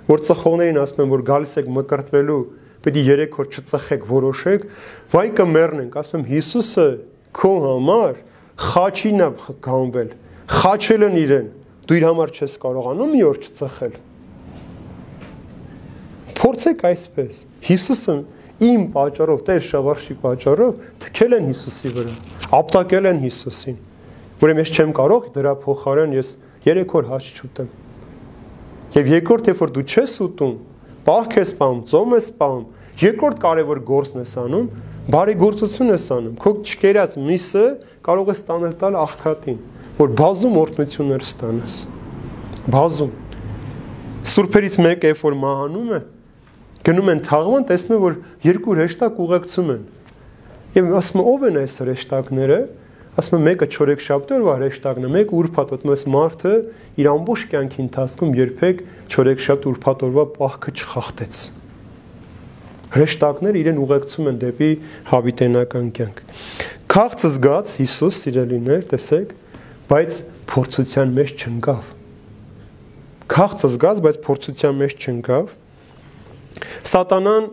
[0.07, 2.42] որ ծխողներին ասում եմ, որ գալիս եք մկրտվելու,
[2.84, 4.66] պետք է 3 օր չծխեք, որոշեք,
[5.11, 6.86] վայ կմեռնենք, ասում եմ Հիսուսը
[7.40, 8.20] քո համար
[8.70, 9.28] խաչին է
[9.66, 10.12] գանվել,
[10.61, 11.48] խաչել են իրեն,
[11.90, 13.98] դու իր համար չես կարողանում մի օր չծխել։
[16.40, 18.16] Փորձեք այսպես։ Հիսուսը
[18.61, 22.14] իմ պատճառով, Տեր շավարշի պատճառով թքել են Հիսուսի վրա,
[22.61, 23.78] ապտակել են Հիսուսին։
[24.40, 26.32] Ուրեմն ես չեմ կարող դրա փոխարեն ես
[26.66, 27.70] 3 օր հաց չուտեմ։
[28.90, 30.54] Եվ երկրորդ երբ որ դու չես ուտում,
[31.06, 32.64] պահք ես սպանում, ծոմ ես սպանում,
[33.00, 34.66] երկրորդ կարևոր գործն ես անում,
[35.11, 37.64] բարի գործություն ես անում։ Քո չկերած միսը
[38.04, 39.61] կարող է ստանել տալ աղքատին,
[40.00, 41.76] որ բազում օրհնություններ ստանաս։
[42.74, 43.12] Բազում։
[44.30, 46.00] Սուրբերից մեկը երբ որ մահանում է,
[46.86, 49.82] գնում են թաղման, տեսնում որ երկու հեշտակ ուղեկցում են։
[50.76, 52.58] Եվ ասում ով են այս հեշտակները,
[53.20, 56.52] ասում եմ մեկը չորեքշաբթի օրվա հեշտակն է, մեկը ուրբաթ ոտ մեզ մարդը
[57.00, 61.40] իր ամբողջ կյանքի ընթացքում երբեք չորեքշաբթի ուրբաթ օրվա պահքը չխախտեց։
[62.90, 64.70] Հեշտակները իրեն ուղեկցում են դեպի
[65.10, 66.22] հավիտենական կյանք։
[66.90, 69.34] Քաղցը զգաց Հիսուս սիրելիներ, տեսեք,
[69.90, 70.16] բայց
[70.50, 71.90] փորձության մեջ չընկավ։
[73.30, 75.52] Քաղցը զգաց, բայց փորձության մեջ չընկավ
[76.90, 77.48] Սատանան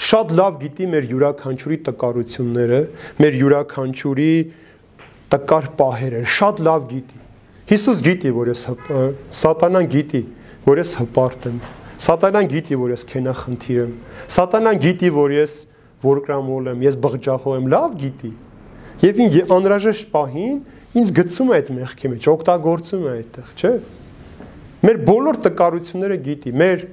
[0.00, 2.80] շատ լավ գիտի մեր յուրաքանչյուրի տկարությունները,
[3.20, 4.34] մեր յուրաքանչյուրի
[5.34, 7.20] տկար պահերը, շատ լավ գիտի։
[7.70, 8.62] Հիսուս գիտի, որ ես
[9.40, 10.22] Սատանան գիտի,
[10.66, 11.58] որ ես հպարտ եմ։
[12.00, 13.92] Սատանան գիտի, որ ես քենախնդիր եմ։
[14.36, 15.56] Սատանան գիտի, որ ես
[16.00, 18.30] որկրամոլ եմ, ես բղջախով եմ, լավ գիտի։
[19.00, 20.56] Եվ ին անհրաժեշտ պահին
[21.00, 23.72] ինձ գցում է այդ մեղքի մեջ, օգտագործում է այդտեղ, չէ՞։
[24.80, 26.84] Մեր բոլոր տկարությունները գիտի, մեր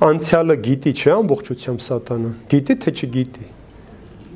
[0.00, 3.48] անցյալը գիտի, չէ, ամբողջությամբ սատանա։ Գիտի թե չգիտի։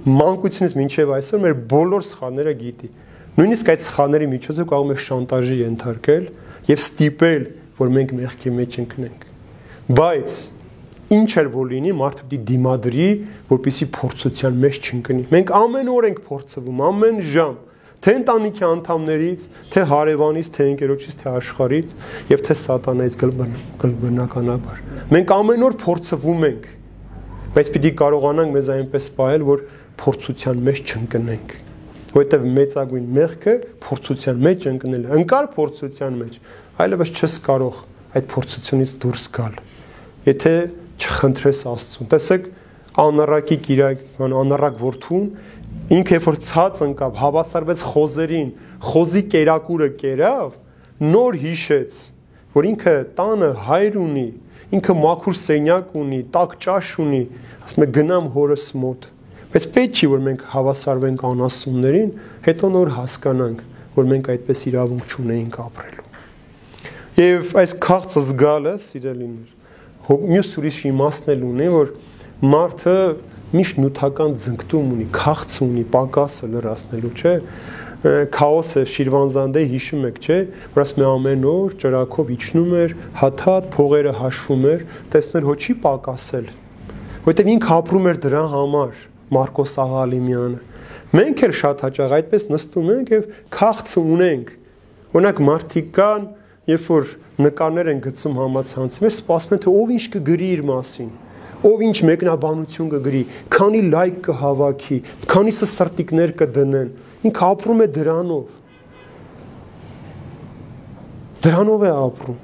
[0.05, 2.91] Մանկությունից մինչև այսօր մեր բոլոր սխալները գիտի։
[3.35, 6.27] Նույնիսկ այդ սխալների միջոցով կարող է շանտաժի ենթարկել
[6.69, 7.47] եւ ստիպել,
[7.81, 9.25] որ մենք մեղքի մեջ ընկնենք։
[9.95, 10.37] Բայց
[11.15, 13.09] ինչ էլ որ լինի, մարդը պիտի դիմադրի,
[13.55, 17.57] որպիսի փորձության մեջ չընկնի։ Մենք ամեն օր ենք փորձվում, ամեն ժամ
[18.05, 19.45] թե ընտանիքի անդամներից,
[19.75, 21.95] թե հարևանից, թե ընկերոջից, թե աշխարից
[22.35, 23.19] եւ թե սատանայից
[23.85, 24.83] գլբնականաբար։
[25.15, 26.71] Մենք ամեն օր փորձվում ենք,
[27.55, 29.69] բայց պիտի կարողանանք մեզ այնպես սպայել, որ
[30.05, 31.61] փորձության մեջ չընկնենք
[32.15, 33.53] որովհետև մեծագույն մեղքը
[33.83, 36.37] փորձության մեջ ընկնել Ընկար փորձության մեջ,
[36.85, 37.81] այլևս չես կարող
[38.15, 39.57] այդ փորձությունից դուրս գալ։
[40.29, 40.53] Եթե
[40.95, 42.47] չխնդրես Աստծուն։ Տեսեք,
[43.05, 45.27] անառակի կիրակ, անառակ որդուն
[45.93, 48.51] ինքը երբ որ ցած ընկավ, հավասարվեց խոզերին,
[48.89, 50.55] խոզի կերակուրը կերավ,
[51.05, 51.99] նոր հիշեց,
[52.55, 54.29] որ ինքը տանը հայր ունի,
[54.79, 57.21] ինքը մաքուր սենյակ ունի, տաք ճաշ ունի,
[57.67, 59.09] ասում է գնամ հորս մոտ։
[59.55, 62.09] Բայց պետք չի որ մենք հավասարվենք անասուններին,
[62.49, 63.61] հետո նոր հասկանանք,
[63.95, 66.09] որ մենք այդպես իրավունք չունեինք ապրելու։
[67.15, 69.53] Եվ այս քաղցը զգալը, սիրելիներ,
[70.05, 71.93] մյուս ուրիշ իմաստն ունի, որ
[72.55, 72.97] մարդը
[73.55, 77.35] միշտ նյութական ձգտում ունի, քաղց ունի, պակասը լրացնելու, չէ՞
[78.05, 80.39] քաոսը Շիրվանզանդե հիշում եք, չէ՞,
[80.75, 84.85] որ ասում է ամեն օր ճրակով իջնում էր, հաթաթ փողերը հաշվում էր,
[85.15, 86.51] տեսնել հո չի պակասել։
[87.25, 89.01] Որտեղ ինքը ապրում էր դրա համար,
[89.39, 90.61] Մարկոս Աղալիմյանը։
[91.15, 94.55] Մենք էլ շատ հաճախ այդպես նստում ենք եւ քաղց ունենք։
[95.15, 96.27] Օրինակ մարդիկ կան,
[96.75, 97.13] երբ որ
[97.45, 101.13] նկարներ են գցում համացանցի մեջ, սպասում են թե ով ինչ կգրի իր մասին
[101.65, 103.23] ով ինչ մեկնաբանություն կգրի,
[103.55, 104.99] քանի լայք կհավաքի,
[105.31, 106.91] քանիսը սրտիկներ կդնեն։
[107.25, 108.45] Ինքը ապրում է դրանով։
[111.45, 112.39] Դրանով է ապրում։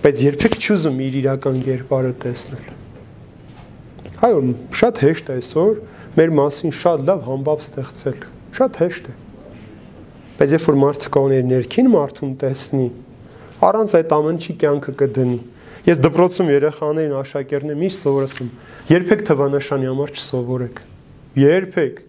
[0.00, 2.66] Բայց երբեք չուզում իր իրական կերպարը տեսնել։
[4.20, 4.40] Այո,
[4.80, 5.78] շատ հեշտ է այսօր
[6.18, 8.18] մեր մասին շատ լավ համբավ ստեղծել։
[8.58, 9.14] Շատ հեշտ է։
[10.40, 12.88] Բայց երբ որ մարդը կողներ ներքին մարդուն տեսնի,
[13.70, 15.40] առանց այդ ամենի կյանքը կդնի
[15.86, 18.48] Ես դպրոցում երեխաներին աշակերտներին միշտ սովորեցնում.
[18.90, 20.80] երբեք թվանշանի համար չսովորեք։
[21.40, 22.00] Երբեք։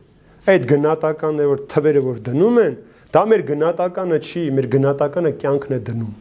[0.52, 2.76] Այդ գնահատականն է որ թվերը որ դնում են,
[3.16, 6.12] դա մեր գնահատականը չի, մեր գնահատականը կյանքն է դնում։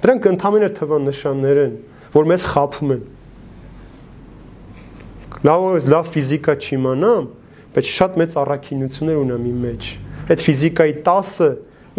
[0.00, 1.74] Դրանք ընդհանրապես թվանշաններ են,
[2.14, 3.02] որ մեզ խափում են։
[5.50, 7.26] Լավ լավ ֆիզիկա չիմանամ,
[7.74, 9.90] բայց շատ մեծ առաքինություններ ունեմ իմ մեջ։
[10.30, 11.50] Այդ ֆիզիկայի 10-ը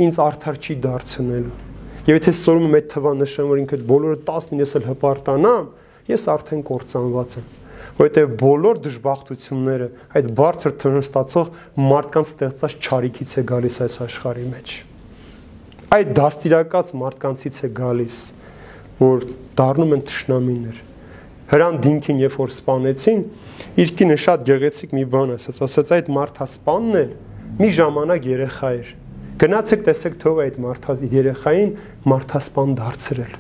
[0.05, 1.70] ինձ արդար չի դարձնելու
[2.01, 5.65] Եվ եթե ստորում այդ թվան նշեմ, որ ինքը բոլորը 10-ին ես էլ հպարտանամ,
[6.11, 7.49] ես արդեն կործանված եմ
[7.97, 9.87] որովհետև բոլոր դժբախտությունները
[10.17, 11.49] այդ բարձր թվերն ստացող
[11.81, 14.75] մարդկանց ստեղծած ճարիքից է գալիս այս աշխարհի մեջ։
[15.97, 18.17] Այդ դաստիրակած մարդկանցից է գալիս,
[19.01, 19.25] որ
[19.59, 20.81] դառնում են ճշնամիներ։
[21.51, 23.21] Հրան դինքին երբ որ սپانեցին,
[23.81, 27.05] իր կինը շատ գեղեցիկ մի բան ասաց, ասաց այդ մարդա սپانն է
[27.59, 28.93] մի ժամանակ երեխա էր
[29.41, 31.69] Գնացեք տեսեք թող այդ մարդա երեխային
[32.11, 33.31] մարդասպան դարձրել։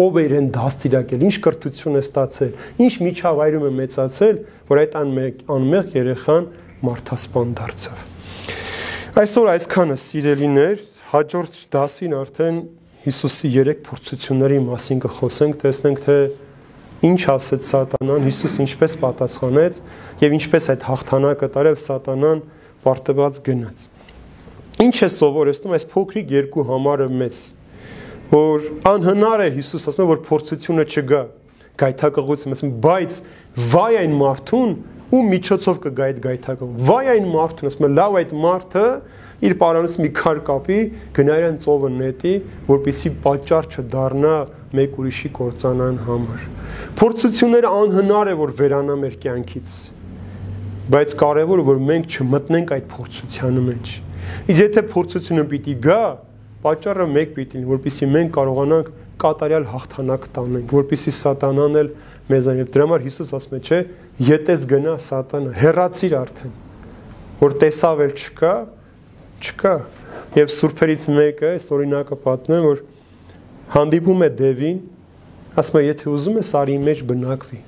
[0.00, 4.38] Ով է իրեն դաստիարակել, ինչ կրթություն է ստացել, ինչ միջավայրում է մեծացել,
[4.70, 6.48] որ այդ անմեղ անմեղ երեխան
[6.88, 8.00] մարդասպան դարձավ։
[9.20, 12.62] Այսօր այսքանը սիրելիներ, հաջորդ դասին արդեն
[13.00, 16.16] Հիսուսի երեք փորձությունների մասին կխոսենք, տեսնենք թե
[17.00, 19.78] Ինչ ասեց Սատանան, Հիսուս ինչպես պատասխանեց
[20.20, 22.42] եւ ինչպես այդ հաղթանակը տարավ Սատանան
[22.84, 23.88] պարտված գնաց։
[24.80, 27.38] Ինչ է սովորեցնում այս փոքրիկ երկու համարը մեզ,
[28.30, 31.20] որ անհնար է Հիսուս ասում է որ փորձությունը չգա,
[31.82, 33.18] գայթակղություն ասում, բայց
[33.74, 34.72] վայ այն մարդուն,
[35.10, 38.84] ու միջոցով կգա այդ գայթակղում։ Վայ այն մարդուն, ասում է, լավ այդ մարդը
[39.50, 40.80] իր պարանից մի քար կապի,
[41.16, 42.34] գնայրան ծովը նետի,
[42.70, 44.34] որպիսի պատճառ չդառնա
[44.80, 46.44] մեկ ուրիշի կործանան համար։
[47.00, 49.74] Փորձությունները անհնար է որ վերանա մեր կյանքից։
[50.94, 53.98] Բայց կարևորը որ մենք չմտնենք այդ փորձության մեջ։
[54.50, 56.02] Իսկ եթե փորձությունը պիտի գա,
[56.64, 61.90] պատճառը մեկ պիտի լինի, որpիսի մենք կարողանանք կատարյալ հաղթանակ տանենք, որpիսի սատանան էլ
[62.30, 63.80] մեզան եւ դրա համար Հիսուս ասում է, չէ,
[64.30, 66.54] յետես գնա սատանը, հեռացիր արդեն,
[67.40, 68.54] որ տեսավ էլ չկա,
[69.40, 69.74] չկա։
[70.36, 72.82] Եվ սուրբերից մեկը, այս օրինակը պատմեմ, որ
[73.74, 74.80] հանդիպում է Դևին,
[75.60, 77.60] ասում է, եթե ուզում է սարի մեջ բնակվի։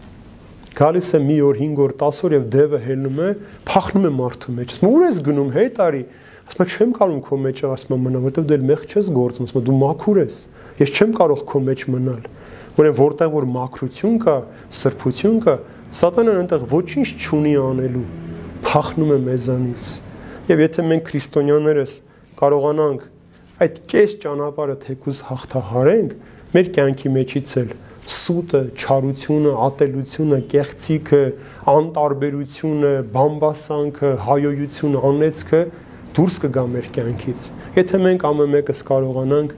[0.72, 3.30] Գալիս է մի օր, 5 օր, 10 օր եւ Դևը հելնում է,
[3.68, 6.02] փախնում է մարդու մեջ։ Ասում է, ուր ես գնում, հետ արի։
[6.42, 9.60] Ասում է, չեմ կարող քո մեջ, ասում է, մնա, որովհետեւ դու մեղ չես գործում, ասում
[9.60, 10.38] է, դու մաքուր ես։
[10.82, 12.22] Ես չեմ կարող քո մեջ մնալ։
[12.72, 14.36] Ուրեմն որտեղ որ մաքրություն կա,
[14.72, 15.56] սրբություն կա,
[15.92, 18.02] Սատանան այնտեղ ոչինչ չունի անելու,
[18.64, 19.88] փախնում է մեզանից։
[20.48, 21.96] Եվ եթե մենք քրիստոնյաներս
[22.40, 23.02] կարողանանք
[23.66, 26.14] այդ կես ճանապարհը թեկուզ հաղթահարենք,
[26.56, 27.74] մեր կյանքի մեջից էլ
[28.12, 31.22] սուտը, չարությունը, ատելությունը, կեղծիքը,
[31.76, 35.62] անտարբերությունը, բամբասանքը, հայոյությունը, անեծքը
[36.12, 37.44] դուրս կգա մեր կյանքից։
[37.78, 39.52] Եթե մենք ամեն մեկս կարողանանք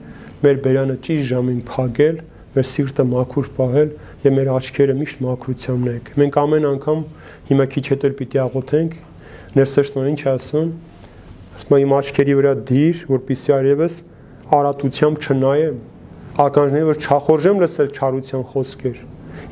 [0.45, 2.19] մեր բերանը ճիշտ ժամին փակել,
[2.55, 3.89] մեր սիրտը մաքուր պահել,
[4.25, 7.01] եւ մեր աչքերը միշտ մաքրությամբ նայեք։ Մենք ամեն անգամ
[7.49, 8.95] հիմա քիչ հետո պիտի աղոթենք,
[9.55, 10.69] ներսեշտման ինչ ասում,
[11.55, 13.97] ասում եմ իմ աչքերի վրա դիր, որպիսի արևս
[14.55, 15.77] արատությամբ չնայեմ,
[16.45, 19.03] ականջների որ չախորժեմ լսել չարության խոսքեր։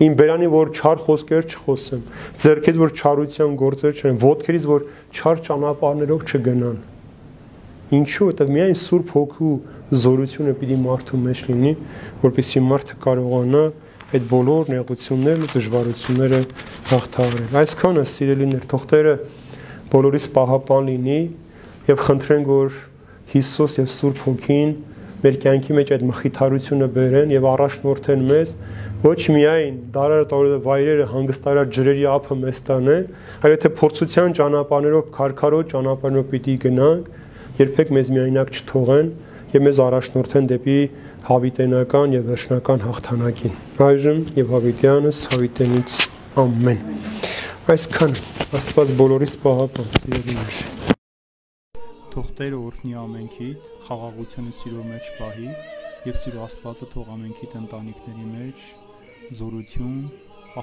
[0.03, 2.01] Իմ բերանի որ չար խոսքեր չխոսեմ,
[2.43, 6.81] ձերքից որ չարության գործեր չեն, ոտքերից որ չար ճանապարհներով չգնան։
[7.93, 9.53] Ինչու՞, որտեղ միայն Սուրբ Հոգու
[10.03, 11.73] զորությունը պիտի մարդու մեջ լինի,
[12.23, 13.63] որպեսզի մարդը կարողանա
[14.13, 16.39] այդ բոլոր նեղություններն ու դժվարությունները
[16.89, 19.13] հաղթահարել։ Այսքանը սիրելիներ, թող Տերը
[19.93, 21.19] բոլորիս պահապան լինի
[21.89, 22.81] եւ խնդրենք, որ
[23.33, 24.73] Հիսուս եւ Սուրբ Հոգին
[25.23, 28.49] մեր կյանքի մեջ այդ մխիթարությունը բերեն եւ առաջնորդեն մեզ
[29.03, 33.05] ոչ միայն դարար տարի վայրերը հանգստարար ջրերի ափը մեզ տանեն,
[33.39, 37.07] այլ եթե փորձության ճանապարհներով, քարքարոտ ճանապարհներով պիտի գնանք,
[37.59, 39.09] երբեք մեզ միայնակ չթողեն
[39.53, 40.77] եւ մեզ առաջնորդեն դեպի
[41.27, 43.53] հավիտենական եւ վերջնական հաղթանակին։
[43.87, 45.97] Այժմ եւ հավիտյանս հավիտենից
[46.43, 46.81] ամեն։
[47.73, 48.17] Այսքան
[48.57, 50.57] Աստված բոլորիս պահապան սիրելիներ։
[52.13, 53.49] Թող Տերը օրհնի ամենքի,
[53.85, 55.47] խաղաղությունը սիրո մեջ պահի
[56.09, 58.67] եւ սիրո Աստվածը թող ամենքի ընտանիքների մեջ
[59.39, 59.97] զորություն,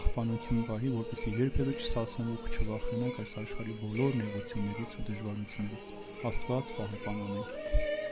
[0.00, 7.20] աղբանություն պահի, որպեսզի երբևէ չսասեն ու չվախենանք այս աշխարհի բոլոր նեղություններից ու դժվարություններից։ Աստված պահապան
[7.24, 8.09] ամենքիդ։